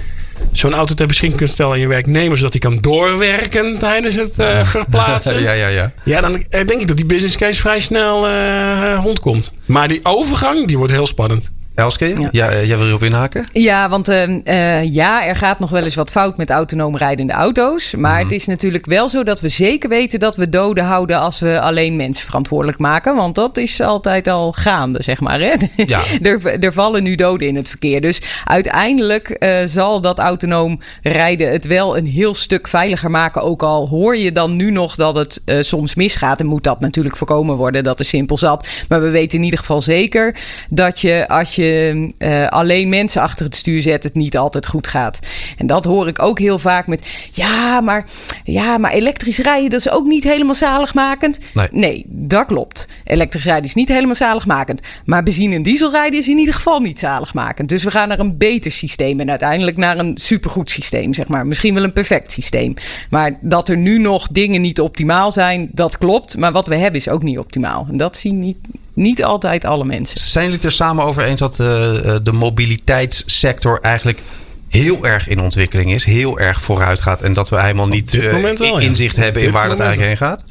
zo'n 0.52 0.74
auto 0.74 0.94
ter 0.94 1.08
beschikking 1.08 1.40
kunt 1.40 1.52
stellen 1.52 1.72
aan 1.72 1.80
je 1.80 1.88
werknemer, 1.88 2.38
zodat 2.38 2.52
hij 2.52 2.62
kan 2.62 2.78
doorwerken 2.82 3.78
tijdens 3.78 4.16
het 4.16 4.40
uh, 4.40 4.64
verplaatsen. 4.64 5.42
ja, 5.48 5.52
ja, 5.52 5.68
ja. 5.68 5.92
Ja, 6.04 6.22
dan 6.22 6.44
denk 6.50 6.82
ik 6.82 6.88
dat 6.88 6.98
die 6.98 7.06
business 7.06 7.38
case 7.38 7.60
vrij 7.62 7.80
snel 7.80 8.28
uh, 8.28 8.98
rondkomt. 9.02 9.52
Maar 9.66 9.88
die 9.88 10.00
overgang, 10.04 10.68
die 10.68 10.78
wordt 10.78 10.94
heel 10.94 11.08
spannend. 11.08 11.52
Elske, 11.82 12.20
ja. 12.20 12.28
ja. 12.32 12.50
Eh, 12.50 12.68
jij 12.68 12.78
wil 12.78 12.88
erop 12.88 13.04
inhaken? 13.04 13.46
Ja, 13.54 13.90
want 13.90 14.10
uh, 14.10 14.28
uh, 14.28 14.84
ja, 14.84 15.26
er 15.26 15.36
gaat 15.36 15.60
nog 15.60 15.70
wel 15.70 15.84
eens 15.84 15.96
wat 15.96 16.12
fout 16.12 16.38
met 16.38 16.50
autonoom 16.50 16.98
rijdende 16.98 17.34
auto's. 17.34 17.96
Maar 17.96 18.18
mm. 18.18 18.24
het 18.24 18.32
is 18.32 18.46
natuurlijk 18.46 18.86
wel 18.86 19.10
zo 19.10 19.24
dat 19.24 19.40
we 19.40 19.50
zeker 19.50 19.90
weten 19.90 20.20
dat 20.20 20.36
we 20.36 20.50
doden 20.50 20.84
houden 20.84 21.20
als 21.20 21.40
we 21.40 21.60
alleen 21.62 21.96
mensen 21.96 22.26
verantwoordelijk 22.26 22.78
maken. 22.78 23.16
Want 23.16 23.36
dat 23.36 23.58
is 23.58 23.82
altijd 23.82 24.28
al 24.28 24.52
gaande, 24.52 25.04
zeg 25.04 25.20
maar. 25.20 25.40
Hè? 25.40 25.54
Ja. 25.76 26.02
er, 26.30 26.60
er 26.60 26.74
vallen 26.74 27.04
nu 27.04 27.16
doden 27.16 27.48
in 27.48 27.56
het 27.56 27.70
verkeer. 27.70 28.02
Dus 28.02 28.22
uiteindelijk 28.46 29.36
uh, 29.40 29.58
zal 29.66 30.02
dat 30.02 30.20
autonoom 30.20 30.80
rijden 31.02 31.52
het 31.52 31.66
wel 31.66 31.98
een 31.98 32.06
heel 32.06 32.34
stuk 32.34 32.68
veiliger 32.68 33.12
maken. 33.12 33.42
Ook 33.42 33.64
al 33.64 33.88
hoor 33.88 34.18
je 34.18 34.32
dan 34.32 34.56
nu 34.56 34.72
nog 34.72 34.96
dat 34.96 35.16
het 35.16 35.42
soms 35.60 35.96
misgaat. 35.96 36.40
En 36.40 36.46
moet 36.46 36.64
dat 36.64 36.80
natuurlijk 36.80 37.16
voorkomen 37.16 37.56
worden. 37.56 37.84
Dat 37.84 38.00
is 38.00 38.08
simpel 38.08 38.38
zat. 38.38 38.68
Maar 38.90 39.02
we 39.02 39.10
weten 39.10 39.38
in 39.38 39.44
ieder 39.44 39.60
geval 39.60 39.82
zeker 39.82 40.36
dat 40.70 41.00
je 41.00 41.28
als 41.28 41.56
je 41.56 41.71
je 41.72 42.14
uh, 42.18 42.48
alleen 42.48 42.90
mensen 42.90 43.22
achter 43.22 43.46
het 43.46 43.56
stuur 43.56 43.82
zet, 43.82 44.04
het 44.04 44.16
niet 44.16 44.38
altijd 44.38 44.68
goed 44.68 44.88
gaat. 44.88 45.20
En 45.58 45.68
dat 45.68 45.86
hoor 45.86 46.08
ik 46.08 46.22
ook 46.22 46.40
heel 46.40 46.58
vaak 46.58 46.88
met: 46.88 47.02
ja, 47.32 47.82
maar, 47.82 48.06
ja, 48.44 48.78
maar 48.78 48.92
elektrisch 48.92 49.38
rijden, 49.38 49.70
dat 49.70 49.80
is 49.80 49.90
ook 49.90 50.06
niet 50.06 50.24
helemaal 50.24 50.56
zaligmakend. 50.56 51.40
Nee. 51.54 51.68
nee, 51.72 52.06
dat 52.08 52.46
klopt. 52.46 52.88
Elektrisch 53.04 53.46
rijden 53.46 53.64
is 53.64 53.74
niet 53.74 53.88
helemaal 53.88 54.16
zaligmakend. 54.16 54.82
Maar 55.06 55.24
benzine- 55.24 55.56
en 55.56 55.64
dieselrijden 55.64 56.20
is 56.20 56.28
in 56.28 56.38
ieder 56.38 56.54
geval 56.54 56.80
niet 56.80 57.00
zaligmakend. 57.00 57.70
Dus 57.70 57.84
we 57.84 57.92
gaan 57.92 58.08
naar 58.08 58.20
een 58.20 58.38
beter 58.38 58.72
systeem 58.72 59.20
en 59.20 59.30
uiteindelijk 59.30 59.78
naar 59.78 59.98
een 59.98 60.18
supergoed 60.18 60.70
systeem, 60.70 61.14
zeg 61.14 61.28
maar. 61.28 61.48
Misschien 61.48 61.74
wel 61.74 61.84
een 61.84 61.94
perfect 61.94 62.32
systeem. 62.32 62.74
Maar 63.10 63.38
dat 63.42 63.70
er 63.70 63.78
nu 63.78 64.00
nog 64.00 64.28
dingen 64.28 64.62
niet 64.62 64.80
optimaal 64.80 65.32
zijn, 65.32 65.70
dat 65.72 65.98
klopt. 65.98 66.38
Maar 66.38 66.52
wat 66.52 66.68
we 66.68 66.76
hebben 66.76 67.00
is 67.00 67.10
ook 67.10 67.24
niet 67.24 67.38
optimaal. 67.38 67.88
En 67.90 67.98
dat 67.98 68.18
zien 68.18 68.40
niet, 68.40 68.58
niet 68.94 69.24
altijd 69.24 69.66
alle 69.66 69.86
mensen. 69.86 70.20
Zijn 70.20 70.44
jullie 70.44 70.60
het 70.60 70.68
er 70.68 70.72
samen 70.72 71.04
over 71.04 71.24
eens 71.24 71.40
dat 71.40 71.52
uh, 71.52 72.16
de 72.24 72.32
mobiliteitssector 72.32 73.80
eigenlijk 73.82 74.22
heel 74.70 75.06
erg 75.06 75.28
in 75.28 75.40
ontwikkeling 75.40 75.92
is, 75.92 76.04
heel 76.04 76.40
erg 76.40 76.62
vooruit 76.62 77.02
gaat 77.02 77.22
en 77.22 77.34
dat 77.34 77.50
we 77.50 77.62
helemaal 77.62 77.88
niet 77.88 78.14
uh, 78.14 78.54
wel, 78.58 78.78
inzicht 78.80 79.16
ja. 79.16 79.22
hebben 79.22 79.44
in 79.44 79.52
waar 79.52 79.68
dat 79.68 79.80
eigenlijk 79.80 80.10
heen 80.10 80.28
gaat? 80.28 80.46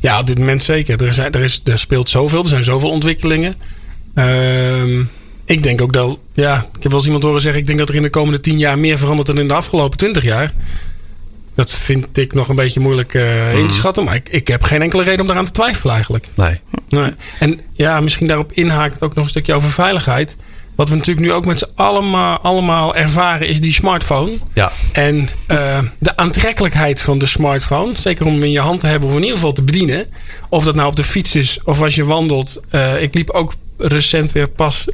Ja, 0.00 0.18
op 0.18 0.26
dit 0.26 0.38
moment 0.38 0.62
zeker. 0.62 1.04
Er, 1.04 1.14
zijn, 1.14 1.32
er, 1.32 1.42
is, 1.42 1.60
er 1.64 1.78
speelt 1.78 2.08
zoveel, 2.08 2.42
er 2.42 2.48
zijn 2.48 2.64
zoveel 2.64 2.90
ontwikkelingen. 2.90 3.54
Uh, 4.14 4.98
ik 5.44 5.62
denk 5.62 5.80
ook 5.80 5.92
dat, 5.92 6.18
ja, 6.32 6.56
ik 6.56 6.82
heb 6.82 6.82
wel 6.82 6.94
eens 6.94 7.04
iemand 7.04 7.24
horen 7.24 7.40
zeggen, 7.40 7.60
ik 7.60 7.66
denk 7.66 7.78
dat 7.78 7.88
er 7.88 7.94
in 7.94 8.02
de 8.02 8.10
komende 8.10 8.40
tien 8.40 8.58
jaar 8.58 8.78
meer 8.78 8.98
verandert 8.98 9.26
dan 9.26 9.38
in 9.38 9.48
de 9.48 9.54
afgelopen 9.54 9.98
twintig 9.98 10.24
jaar. 10.24 10.52
Dat 11.56 11.70
vind 11.70 12.18
ik 12.18 12.34
nog 12.34 12.48
een 12.48 12.56
beetje 12.56 12.80
moeilijk 12.80 13.14
uh, 13.14 13.58
in 13.58 13.66
te 13.66 13.74
schatten. 13.74 14.04
Maar 14.04 14.14
ik, 14.14 14.28
ik 14.28 14.48
heb 14.48 14.62
geen 14.62 14.82
enkele 14.82 15.02
reden 15.02 15.20
om 15.20 15.26
daaraan 15.26 15.44
te 15.44 15.52
twijfelen 15.52 15.94
eigenlijk. 15.94 16.26
Nee. 16.34 16.60
nee. 16.88 17.10
En 17.38 17.60
ja, 17.72 18.00
misschien 18.00 18.26
daarop 18.26 18.52
inhaakt 18.52 19.02
ook 19.02 19.14
nog 19.14 19.24
een 19.24 19.30
stukje 19.30 19.54
over 19.54 19.70
veiligheid. 19.70 20.36
Wat 20.74 20.88
we 20.88 20.94
natuurlijk 20.94 21.26
nu 21.26 21.32
ook 21.32 21.44
met 21.44 21.58
z'n 21.58 21.68
allemaal, 21.74 22.38
allemaal 22.38 22.94
ervaren 22.94 23.48
is 23.48 23.60
die 23.60 23.72
smartphone. 23.72 24.32
Ja. 24.54 24.72
En 24.92 25.28
uh, 25.48 25.78
de 25.98 26.16
aantrekkelijkheid 26.16 27.00
van 27.00 27.18
de 27.18 27.26
smartphone. 27.26 27.92
Zeker 27.98 28.26
om 28.26 28.32
hem 28.32 28.42
in 28.42 28.50
je 28.50 28.60
hand 28.60 28.80
te 28.80 28.86
hebben 28.86 29.08
of 29.08 29.14
in 29.14 29.20
ieder 29.20 29.36
geval 29.36 29.52
te 29.52 29.62
bedienen. 29.62 30.06
Of 30.48 30.64
dat 30.64 30.74
nou 30.74 30.88
op 30.88 30.96
de 30.96 31.04
fiets 31.04 31.34
is 31.34 31.58
of 31.64 31.82
als 31.82 31.94
je 31.94 32.04
wandelt. 32.04 32.60
Uh, 32.70 33.02
ik 33.02 33.14
liep 33.14 33.30
ook 33.30 33.54
recent 33.78 34.32
weer 34.32 34.48
pas 34.48 34.86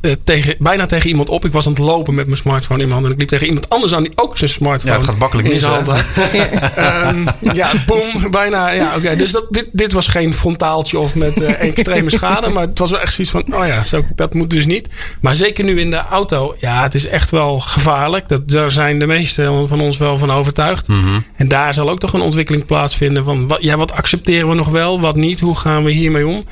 uh, 0.00 0.12
tegen, 0.24 0.56
bijna 0.58 0.86
tegen 0.86 1.08
iemand 1.08 1.28
op. 1.28 1.44
Ik 1.44 1.52
was 1.52 1.66
aan 1.66 1.72
het 1.72 1.80
lopen 1.80 2.14
met 2.14 2.26
mijn 2.26 2.38
smartphone 2.38 2.82
in 2.82 2.88
mijn 2.88 3.00
hand. 3.00 3.06
En 3.06 3.12
ik 3.12 3.18
liep 3.18 3.28
tegen 3.28 3.46
iemand 3.46 3.68
anders 3.68 3.94
aan 3.94 4.02
die 4.02 4.12
ook 4.14 4.38
zijn 4.38 4.50
smartphone 4.50 4.92
ja, 4.92 4.98
het 4.98 5.08
gaat 5.08 5.18
makkelijk 5.18 5.48
in 5.48 5.58
zijn 5.58 5.72
hand 5.72 5.88
um, 5.88 7.26
ja, 7.60 7.70
boom, 7.86 8.30
bijna. 8.30 8.70
Ja, 8.70 8.86
oké. 8.86 8.96
Okay. 8.96 9.16
Dus 9.16 9.30
dat, 9.30 9.46
dit, 9.50 9.66
dit 9.72 9.92
was 9.92 10.08
geen 10.08 10.34
frontaaltje 10.34 10.98
of 10.98 11.14
met 11.14 11.40
uh, 11.40 11.60
extreme 11.70 12.10
schade. 12.10 12.48
Maar 12.48 12.66
het 12.66 12.78
was 12.78 12.90
wel 12.90 13.00
echt 13.00 13.12
zoiets 13.12 13.32
van, 13.32 13.54
oh 13.60 13.66
ja, 13.66 13.82
zo, 13.82 14.04
dat 14.14 14.34
moet 14.34 14.50
dus 14.50 14.66
niet. 14.66 14.88
Maar 15.20 15.34
zeker 15.34 15.64
nu 15.64 15.80
in 15.80 15.90
de 15.90 16.02
auto. 16.10 16.54
Ja, 16.58 16.82
het 16.82 16.94
is 16.94 17.06
echt 17.06 17.30
wel 17.30 17.60
gevaarlijk. 17.60 18.28
Dat, 18.28 18.48
daar 18.48 18.70
zijn 18.70 18.98
de 18.98 19.06
meesten 19.06 19.68
van 19.68 19.80
ons 19.80 19.96
wel 19.96 20.16
van 20.16 20.30
overtuigd. 20.30 20.88
Mm 20.88 21.02
-hmm. 21.02 21.24
En 21.36 21.48
daar 21.48 21.74
zal 21.74 21.90
ook 21.90 22.00
toch 22.00 22.12
een 22.12 22.20
ontwikkeling 22.20 22.64
plaatsvinden 22.64 23.24
van, 23.24 23.48
wat, 23.48 23.62
ja, 23.62 23.76
wat 23.76 23.92
accepteren 23.92 24.48
we 24.48 24.54
nog 24.54 24.68
wel, 24.68 25.00
wat 25.00 25.16
niet? 25.16 25.40
Hoe 25.40 25.56
gaan 25.56 25.84
we 25.84 25.90
hiermee 25.90 26.26
om? 26.26 26.44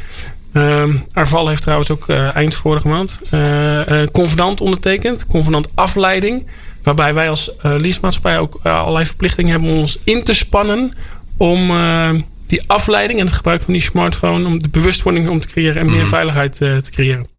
Ehm 0.59 0.97
Arval 1.13 1.49
heeft 1.49 1.63
trouwens 1.63 1.91
ook 1.91 2.09
eh, 2.09 2.37
eind 2.37 2.55
vorige 2.55 2.89
maand 2.89 3.19
eh, 3.31 3.87
een 3.87 4.11
convenant 4.11 4.61
ondertekend. 4.61 5.27
Convenant 5.27 5.69
afleiding. 5.75 6.47
Waarbij 6.83 7.15
wij 7.15 7.29
als 7.29 7.51
leasemaatschappij 7.63 8.39
ook 8.39 8.61
allerlei 8.63 9.05
verplichtingen 9.05 9.51
hebben 9.51 9.71
om 9.71 9.79
ons 9.79 9.99
in 10.05 10.23
te 10.23 10.35
spannen. 10.35 10.93
Om 11.37 11.73
die 12.47 12.63
afleiding 12.67 13.21
en 13.21 13.27
het 13.27 13.35
gebruik 13.35 13.63
van 13.63 13.73
die 13.73 13.83
smartphone. 13.83 14.47
Om 14.47 14.59
de 14.59 14.69
bewustwording 14.69 15.29
om 15.29 15.39
te 15.39 15.49
creëren 15.49 15.81
en 15.81 15.87
meer 15.87 16.01
mhm. 16.01 16.09
veiligheid 16.09 16.57
te 16.57 16.89
creëren. 16.91 17.38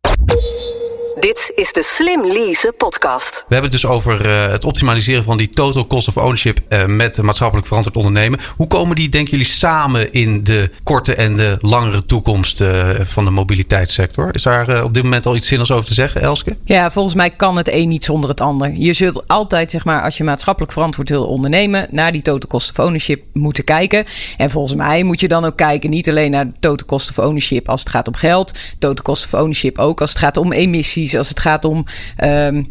Dit 1.19 1.51
is 1.55 1.73
de 1.73 1.83
Slim 1.83 2.25
Lease 2.25 2.73
podcast. 2.77 3.31
We 3.47 3.53
hebben 3.53 3.71
het 3.71 3.81
dus 3.81 3.85
over 3.85 4.25
uh, 4.25 4.51
het 4.51 4.63
optimaliseren 4.63 5.23
van 5.23 5.37
die 5.37 5.49
total 5.49 5.87
cost 5.87 6.07
of 6.07 6.17
ownership 6.17 6.59
uh, 6.69 6.85
met 6.85 7.21
maatschappelijk 7.21 7.67
verantwoord 7.67 7.97
ondernemen. 7.97 8.39
Hoe 8.55 8.67
komen 8.67 8.95
die, 8.95 9.09
denken 9.09 9.31
jullie, 9.31 9.45
samen 9.45 10.11
in 10.11 10.43
de 10.43 10.69
korte 10.83 11.15
en 11.15 11.35
de 11.35 11.57
langere 11.61 12.05
toekomst 12.05 12.61
uh, 12.61 12.89
van 12.99 13.25
de 13.25 13.31
mobiliteitssector? 13.31 14.29
Is 14.31 14.43
daar 14.43 14.83
op 14.83 14.93
dit 14.93 15.03
moment 15.03 15.25
al 15.25 15.35
iets 15.35 15.47
zinnigs 15.47 15.71
over 15.71 15.85
te 15.85 15.93
zeggen, 15.93 16.21
Elske? 16.21 16.57
Ja, 16.65 16.91
volgens 16.91 17.15
mij 17.15 17.29
kan 17.29 17.57
het 17.57 17.69
een 17.71 17.87
niet 17.87 18.03
zonder 18.03 18.29
het 18.29 18.41
ander. 18.41 18.71
Je 18.73 18.93
zult 18.93 19.27
altijd, 19.27 19.71
zeg 19.71 19.85
maar, 19.85 20.03
als 20.03 20.17
je 20.17 20.23
maatschappelijk 20.23 20.71
verantwoord 20.71 21.09
wil 21.09 21.25
ondernemen, 21.25 21.87
naar 21.91 22.11
die 22.11 22.21
total 22.21 22.49
cost 22.49 22.69
of 22.69 22.85
ownership 22.85 23.23
moeten 23.33 23.63
kijken. 23.63 24.05
En 24.37 24.49
volgens 24.49 24.73
mij 24.73 25.03
moet 25.03 25.19
je 25.19 25.27
dan 25.27 25.45
ook 25.45 25.57
kijken, 25.57 25.89
niet 25.89 26.09
alleen 26.09 26.31
naar 26.31 26.45
de 26.45 26.53
total 26.59 26.85
cost 26.85 27.09
of 27.09 27.19
ownership 27.19 27.69
als 27.69 27.79
het 27.79 27.89
gaat 27.89 28.07
om 28.07 28.15
geld, 28.15 28.51
total 28.79 29.03
cost 29.03 29.25
of 29.25 29.33
ownership 29.33 29.77
ook 29.77 30.01
als 30.01 30.09
het 30.09 30.19
gaat 30.19 30.37
om 30.37 30.51
emissies 30.51 31.07
als 31.17 31.29
het 31.29 31.39
gaat 31.39 31.65
om 31.65 31.85
um, 32.23 32.69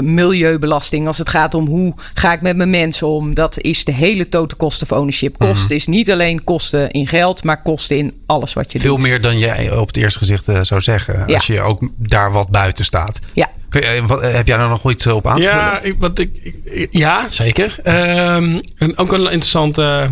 milieubelasting, 0.00 1.06
als 1.06 1.18
het 1.18 1.28
gaat 1.28 1.54
om 1.54 1.66
hoe 1.66 1.94
ga 2.14 2.32
ik 2.32 2.40
met 2.40 2.56
mijn 2.56 2.70
mensen 2.70 3.06
om. 3.06 3.34
Dat 3.34 3.60
is 3.60 3.84
de 3.84 3.92
hele 3.92 4.28
total 4.28 4.58
cost 4.58 4.82
of 4.82 4.92
ownership. 4.92 5.38
Kosten 5.38 5.66
mhm. 5.66 5.74
is 5.74 5.86
niet 5.86 6.10
alleen 6.10 6.44
kosten 6.44 6.90
in 6.90 7.06
geld, 7.06 7.44
maar 7.44 7.62
kosten 7.62 7.96
in 7.96 8.12
alles 8.26 8.52
wat 8.52 8.72
je 8.72 8.78
Veel 8.80 8.90
doet. 8.90 9.00
Veel 9.00 9.10
meer 9.10 9.20
dan 9.20 9.38
jij 9.38 9.76
op 9.76 9.86
het 9.86 9.96
eerste 9.96 10.18
gezicht 10.18 10.48
uh, 10.48 10.62
zou 10.62 10.80
zeggen. 10.80 11.24
Ja. 11.26 11.34
Als 11.34 11.46
je 11.46 11.60
ook 11.60 11.80
daar 11.96 12.32
wat 12.32 12.48
buiten 12.50 12.84
staat. 12.84 13.20
Ja. 13.34 13.50
Je, 13.70 14.02
wat, 14.06 14.22
heb 14.22 14.46
jij 14.46 14.56
daar 14.56 14.68
nog 14.68 14.90
iets 14.90 15.06
op 15.06 15.26
aan 15.26 15.40
te 15.40 15.42
ja, 15.42 15.80
ik, 15.80 15.94
wat 15.98 16.18
ik, 16.18 16.54
ja, 16.90 17.26
zeker. 17.30 17.78
Um, 17.84 18.60
en 18.76 18.98
ook 18.98 19.12
een 19.12 19.20
interessante 19.20 20.10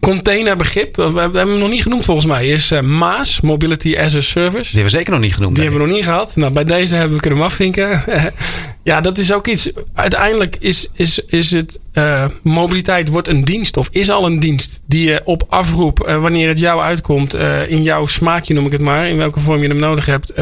containerbegrip, 0.00 0.96
we 0.96 1.20
hebben 1.20 1.48
hem 1.48 1.58
nog 1.58 1.68
niet 1.68 1.82
genoemd 1.82 2.04
volgens 2.04 2.26
mij, 2.26 2.48
is 2.48 2.72
uh, 2.72 2.80
MAAS, 2.80 3.40
Mobility 3.40 3.96
as 3.98 4.14
a 4.14 4.20
Service. 4.20 4.62
Die 4.70 4.72
hebben 4.72 4.92
we 4.92 4.98
zeker 4.98 5.12
nog 5.12 5.20
niet 5.20 5.34
genoemd. 5.34 5.54
Die 5.54 5.64
hebben 5.64 5.82
we 5.82 5.86
nog 5.86 5.96
niet 5.96 6.06
gehad. 6.06 6.36
Nou, 6.36 6.52
bij 6.52 6.64
deze 6.64 6.96
hebben 6.96 7.16
we 7.16 7.22
kunnen 7.22 7.42
afvinken. 7.42 8.02
ja, 8.82 9.00
dat 9.00 9.18
is 9.18 9.32
ook 9.32 9.46
iets. 9.46 9.70
Uiteindelijk 9.94 10.56
is, 10.60 10.88
is, 10.92 11.18
is 11.18 11.50
het 11.50 11.78
uh, 11.94 12.24
mobiliteit 12.42 13.08
wordt 13.08 13.28
een 13.28 13.44
dienst 13.44 13.76
of 13.76 13.88
is 13.92 14.10
al 14.10 14.26
een 14.26 14.38
dienst 14.38 14.82
die 14.86 15.10
je 15.10 15.20
op 15.24 15.44
afroep, 15.48 16.06
uh, 16.08 16.20
wanneer 16.20 16.48
het 16.48 16.60
jou 16.60 16.80
uitkomt, 16.82 17.34
in 17.68 17.82
jouw 17.82 18.06
smaakje 18.06 18.54
noem 18.54 18.66
ik 18.66 18.72
het 18.72 18.80
maar, 18.80 19.08
in 19.08 19.16
welke 19.16 19.40
vorm 19.40 19.62
je 19.62 19.68
hem 19.68 19.76
nodig 19.76 20.06
hebt, 20.06 20.32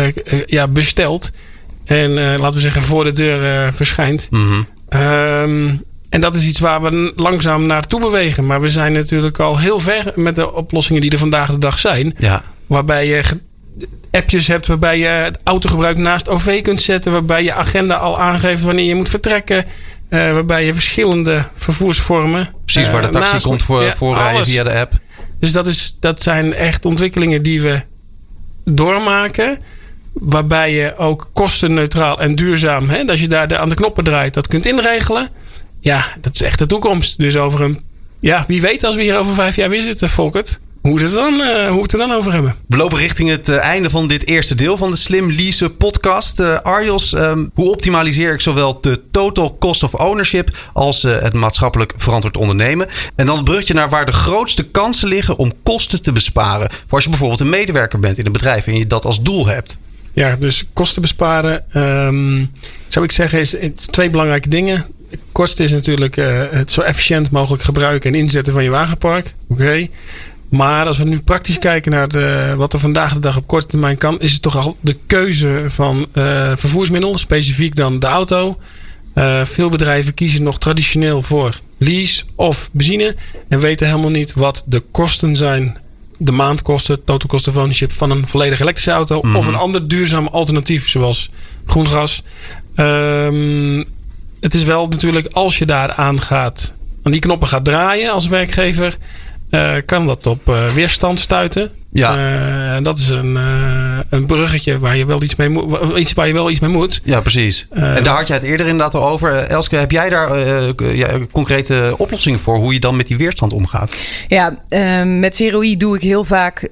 ja, 0.47 0.68
bestelt. 0.68 1.31
En 1.85 2.14
laten 2.14 2.53
we 2.53 2.61
zeggen 2.61 2.83
voor 2.83 3.05
de 3.05 3.12
deur 3.12 3.73
verschijnt. 3.73 4.29
Mm 4.31 4.66
-hmm. 4.88 5.87
En 6.09 6.21
dat 6.21 6.35
is 6.35 6.47
iets 6.47 6.59
waar 6.59 6.83
we 6.83 7.12
langzaam 7.16 7.66
naartoe 7.66 8.01
bewegen. 8.01 8.47
Maar 8.47 8.61
we 8.61 8.68
zijn 8.68 8.92
natuurlijk 8.92 9.38
al 9.38 9.59
heel 9.59 9.81
ver 9.81 10.12
met 10.14 10.35
de 10.35 10.53
oplossingen 10.55 11.01
die 11.01 11.11
er 11.11 11.18
vandaag 11.18 11.51
de 11.51 11.59
dag 11.59 11.79
zijn. 11.79 12.14
Ja. 12.18 12.42
Waarbij 12.66 13.07
je 13.07 13.23
appjes 14.11 14.47
hebt 14.47 14.66
waarbij 14.66 14.99
je 14.99 15.07
het 15.07 15.38
autogebruik 15.44 15.97
naast 15.97 16.29
OV 16.29 16.62
kunt 16.62 16.83
zetten. 16.83 17.12
Waarbij 17.12 17.44
je 17.44 17.53
agenda 17.53 17.94
al 17.94 18.21
aangeeft 18.21 18.62
wanneer 18.62 18.85
je 18.85 18.94
moet 18.94 19.09
vertrekken. 19.09 19.64
Uh, 20.11 20.33
waarbij 20.33 20.64
je 20.64 20.75
verschillende 20.75 21.44
vervoersvormen. 21.55 22.49
Precies, 22.64 22.90
waar 22.90 23.03
de 23.03 23.09
taxi 23.09 23.33
naast, 23.33 23.47
komt 23.47 23.62
voor, 23.62 23.83
ja, 23.83 23.97
voorrijden 23.97 24.47
via 24.47 24.62
de 24.62 24.73
app. 24.73 24.92
Dus 25.38 25.53
dat, 25.53 25.66
is, 25.66 25.97
dat 26.01 26.23
zijn 26.23 26.55
echt 26.55 26.85
ontwikkelingen 26.85 27.42
die 27.42 27.62
we 27.62 27.81
doormaken. 28.64 29.59
Waarbij 30.12 30.75
je 30.75 30.97
ook 30.97 31.31
kostenneutraal 31.33 32.21
en 32.21 32.35
duurzaam, 32.35 32.88
hè, 32.88 33.07
als 33.07 33.21
je 33.21 33.29
daar 33.29 33.59
aan 33.59 33.68
de 33.68 33.75
knoppen 33.75 34.05
draait, 34.05 34.35
dat 34.35 34.47
kunt 34.47 34.66
inregelen 34.66 35.29
ja, 35.81 36.05
dat 36.21 36.35
is 36.35 36.43
echt 36.43 36.59
de 36.59 36.67
toekomst. 36.67 37.19
Dus 37.19 37.37
over 37.37 37.61
een, 37.61 37.81
ja, 38.21 38.45
wie 38.49 38.61
weet 38.61 38.85
als 38.85 38.95
we 38.95 39.03
hier 39.03 39.19
over 39.19 39.35
vijf 39.35 39.57
jaar 39.57 39.69
weer 39.69 39.83
zitten, 39.83 40.09
Volkert. 40.09 40.61
Hoe 40.81 40.99
we, 40.99 41.05
het 41.05 41.14
dan, 41.14 41.35
uh, 41.35 41.67
hoe 41.67 41.77
we 41.77 41.83
het 41.83 41.93
er 41.93 41.99
dan 41.99 42.12
over 42.12 42.33
hebben. 42.33 42.55
We 42.69 42.77
lopen 42.77 42.99
richting 42.99 43.31
het 43.31 43.49
uh, 43.49 43.57
einde 43.57 43.91
van 43.91 44.09
dit 44.09 44.27
eerste 44.27 44.55
deel 44.55 44.77
van 44.77 44.91
de 44.91 44.97
Slim 44.97 45.33
Lease 45.33 45.71
podcast. 45.71 46.41
Uh, 46.41 46.59
Arjos, 46.59 47.12
um, 47.12 47.51
hoe 47.55 47.71
optimaliseer 47.71 48.33
ik 48.33 48.41
zowel 48.41 48.81
de 48.81 49.01
total 49.11 49.57
cost 49.59 49.83
of 49.83 49.95
ownership 49.95 50.71
als 50.73 51.03
het 51.03 51.33
maatschappelijk 51.33 51.93
verantwoord 51.97 52.37
ondernemen? 52.37 52.87
En 53.14 53.27
dan 53.27 53.37
het 53.37 53.45
brugje 53.45 53.75
naar 53.75 53.88
waar 53.88 54.07
de 54.07 54.12
grootste 54.12 54.62
kansen 54.62 55.09
liggen 55.09 55.37
om 55.37 55.53
kosten 55.62 56.03
te 56.03 56.12
besparen. 56.12 56.71
Voor 56.71 56.95
als 56.95 57.05
je 57.05 57.11
bijvoorbeeld 57.11 57.41
een 57.41 57.49
medewerker 57.49 57.99
bent 57.99 58.19
in 58.19 58.27
een 58.27 58.33
bedrijf 58.33 58.67
en 58.67 58.79
je 58.79 58.87
dat 58.87 59.05
als 59.05 59.23
doel 59.23 59.47
hebt. 59.47 59.79
Ja, 60.12 60.37
dus 60.37 60.64
kosten 60.73 61.03
besparen. 61.03 61.64
Um, 61.77 62.51
zou 62.88 63.05
ik 63.05 63.12
zeggen, 63.12 63.38
is, 63.38 63.55
is 63.55 63.87
twee 63.91 64.11
belangrijke 64.11 64.49
dingen 64.49 64.87
kosten 65.33 65.64
is 65.64 65.73
natuurlijk 65.73 66.16
uh, 66.16 66.42
het 66.51 66.71
zo 66.71 66.81
efficiënt 66.81 67.31
mogelijk 67.31 67.62
gebruiken 67.62 68.12
en 68.12 68.18
inzetten 68.18 68.53
van 68.53 68.62
je 68.62 68.71
wagenpark. 68.71 69.35
Oké. 69.49 69.88
Maar 70.49 70.87
als 70.87 70.99
we 70.99 71.05
nu 71.05 71.21
praktisch 71.21 71.59
kijken 71.59 71.92
naar 71.92 72.09
de, 72.09 72.55
wat 72.57 72.73
er 72.73 72.79
vandaag 72.79 73.12
de 73.12 73.21
dag 73.21 73.37
op 73.37 73.47
korte 73.47 73.66
termijn 73.66 73.99
kan, 73.99 74.21
is 74.21 74.33
het 74.33 74.42
toch 74.42 74.57
al 74.57 74.77
de 74.81 74.97
keuze 75.07 75.64
van 75.66 76.07
uh, 76.14 76.53
vervoersmiddel, 76.55 77.18
specifiek 77.18 77.75
dan 77.75 77.99
de 77.99 78.07
auto. 78.07 78.59
Uh, 79.14 79.44
veel 79.44 79.68
bedrijven 79.68 80.14
kiezen 80.14 80.42
nog 80.42 80.59
traditioneel 80.59 81.23
voor 81.23 81.61
lease 81.79 82.25
of 82.35 82.68
benzine 82.73 83.16
en 83.49 83.61
weten 83.61 83.87
helemaal 83.87 84.11
niet 84.11 84.35
wat 84.35 84.64
de 84.66 84.83
kosten 84.90 85.37
zijn. 85.37 85.79
De 86.16 86.33
maandkosten, 86.33 87.05
total 87.05 87.29
cost 87.29 87.49
of 87.49 87.57
ownership 87.57 87.92
van 87.92 88.11
een 88.11 88.29
volledig 88.29 88.61
elektrische 88.61 88.90
auto 88.90 89.21
mm. 89.23 89.37
of 89.37 89.47
een 89.47 89.55
ander 89.55 89.88
duurzaam 89.88 90.27
alternatief 90.27 90.88
zoals 90.88 91.31
groen 91.66 91.88
gas. 91.88 92.23
Um, 92.77 93.85
het 94.40 94.55
is 94.55 94.62
wel 94.62 94.87
natuurlijk 94.87 95.27
als 95.33 95.59
je 95.59 95.66
daar 95.66 95.92
aan 95.92 96.20
gaat, 96.20 96.74
aan 97.03 97.12
die 97.12 97.20
knoppen 97.20 97.48
gaat 97.48 97.64
draaien 97.64 98.12
als 98.12 98.29
werkgever, 98.29 98.96
uh, 99.51 99.72
kan 99.87 100.07
dat 100.07 100.27
op 100.27 100.48
uh, 100.48 100.66
weerstand 100.66 101.20
stuiten. 101.20 101.70
Ja. 101.92 102.77
Uh, 102.77 102.85
dat 102.85 102.98
is 102.98 103.09
een, 103.09 103.38
een 104.09 104.27
bruggetje 104.27 104.79
waar 104.79 104.96
je 104.96 105.07
wel 105.07 105.22
iets 105.22 105.37
mee 105.37 105.48
moet. 105.48 105.96
Iets 105.96 106.12
waar 106.12 106.27
je 106.27 106.33
wel 106.33 106.51
iets 106.51 106.61
mee 106.61 106.70
moet. 106.70 107.01
Ja, 107.05 107.20
precies. 107.20 107.66
en 107.70 108.03
daar 108.03 108.16
had 108.16 108.27
jij 108.27 108.37
het 108.37 108.44
eerder 108.46 108.66
inderdaad 108.66 108.94
al 108.94 109.09
over. 109.09 109.35
Elske, 109.35 109.77
heb 109.77 109.90
jij 109.90 110.09
daar 110.09 110.38
ja, 110.94 111.09
concrete 111.33 111.94
oplossingen 111.96 112.38
voor 112.38 112.57
hoe 112.57 112.72
je 112.72 112.81
dan 112.81 112.96
met 112.96 113.07
die 113.07 113.16
weerstand 113.16 113.53
omgaat? 113.53 113.96
Ja, 114.29 114.59
met 115.05 115.37
CROI 115.37 115.77
doe 115.77 115.96
ik 115.96 116.03
heel 116.03 116.24
vaak 116.24 116.66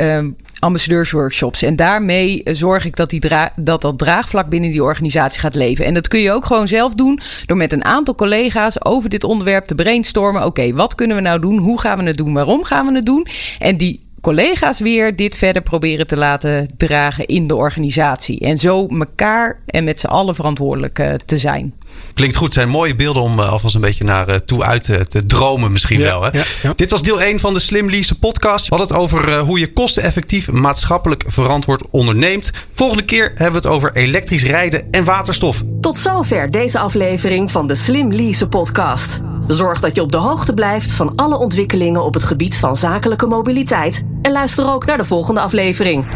ambassadeursworkshops. 0.59 1.63
En 1.63 1.77
daarmee 1.77 2.41
zorg 2.45 2.85
ik 2.85 2.97
dat, 2.97 3.11
die 3.11 3.23
dat 3.57 3.81
dat 3.81 3.99
draagvlak 3.99 4.49
binnen 4.49 4.71
die 4.71 4.83
organisatie 4.83 5.41
gaat 5.41 5.55
leven. 5.55 5.85
En 5.85 5.95
dat 5.95 6.09
kun 6.09 6.21
je 6.21 6.33
ook 6.33 6.45
gewoon 6.45 6.69
zelf 6.69 6.95
doen 6.95 7.21
door 7.47 7.57
met 7.57 7.73
een 7.73 7.85
aantal 7.85 8.15
collega's 8.15 8.85
over 8.85 9.11
dit 9.11 9.25
onderwerp 9.25 9.65
te 9.65 9.75
brainstormen. 9.75 10.45
Oké, 10.45 10.73
wat 10.73 10.95
kunnen 10.95 11.17
we 11.17 11.23
nou 11.23 11.41
doen? 11.41 11.59
Hoe 11.59 11.81
gaan 11.81 11.99
we 11.99 12.05
het 12.05 12.17
doen? 12.17 12.33
Waarom 12.33 12.65
gaan 12.65 12.87
we 12.87 12.95
het 12.95 13.07
doen? 13.07 13.27
En 13.59 13.77
die 13.77 14.05
collega's 14.21 14.81
weer 14.81 15.17
dit 15.17 15.37
verder 15.37 15.63
proberen 15.63 16.07
te 16.07 16.17
laten 16.17 16.69
dragen 16.77 17.27
in 17.27 17.47
de 17.47 17.57
organisatie. 17.57 18.41
En 18.41 18.59
zo 18.59 18.87
elkaar 18.87 19.61
en 19.67 19.85
met 19.85 20.01
z'n 20.01 20.07
allen 20.07 20.35
verantwoordelijk 20.35 20.99
uh, 20.99 21.15
te 21.15 21.39
zijn. 21.39 21.75
Klinkt 22.15 22.37
goed. 22.37 22.53
zijn 22.53 22.69
mooie 22.69 22.95
beelden 22.95 23.23
om 23.23 23.39
uh, 23.39 23.51
alvast 23.51 23.75
een 23.75 23.81
beetje 23.81 24.05
naar 24.05 24.29
uh, 24.29 24.35
toe 24.35 24.65
uit 24.65 24.83
te, 24.83 25.07
te 25.07 25.27
dromen 25.27 25.73
misschien 25.73 26.01
wel. 26.01 26.23
Hè? 26.23 26.29
Ja, 26.39 26.45
ja. 26.63 26.73
Dit 26.77 26.91
was 26.91 27.03
deel 27.03 27.23
1 27.23 27.39
van 27.39 27.55
de 27.55 27.61
Slim 27.61 27.91
Lease 27.91 28.19
podcast. 28.19 28.69
We 28.69 28.77
hadden 28.77 28.97
het 28.97 29.05
over 29.05 29.29
uh, 29.29 29.41
hoe 29.41 29.59
je 29.59 29.73
kosteneffectief 29.73 30.51
maatschappelijk 30.51 31.25
verantwoord 31.27 31.83
onderneemt. 31.91 32.51
Volgende 32.75 33.05
keer 33.05 33.25
hebben 33.25 33.63
we 33.63 33.69
het 33.69 33.77
over 33.77 33.91
elektrisch 33.95 34.45
rijden 34.45 34.91
en 34.91 35.05
waterstof. 35.05 35.63
Tot 35.81 35.97
zover 35.97 36.51
deze 36.51 36.79
aflevering 36.79 37.51
van 37.51 37.67
de 37.67 37.75
Slim 37.75 38.13
Lease 38.13 38.49
podcast. 38.49 39.21
Zorg 39.47 39.81
dat 39.81 39.95
je 39.95 40.03
op 40.03 40.13
de 40.13 40.19
hoogte 40.19 40.55
blijft 40.55 40.93
van 40.93 41.13
alle 41.17 41.37
ontwikkelingen 41.37 42.05
op 42.05 42.15
het 42.15 42.25
gebied 42.25 42.57
van 42.57 42.77
zakelijke 42.77 43.27
mobiliteit. 43.27 44.03
En 44.23 44.33
luister 44.33 44.67
ook 44.67 44.87
naar 44.87 44.97
de 44.97 45.05
volgende 45.05 45.41
aflevering. 45.41 46.07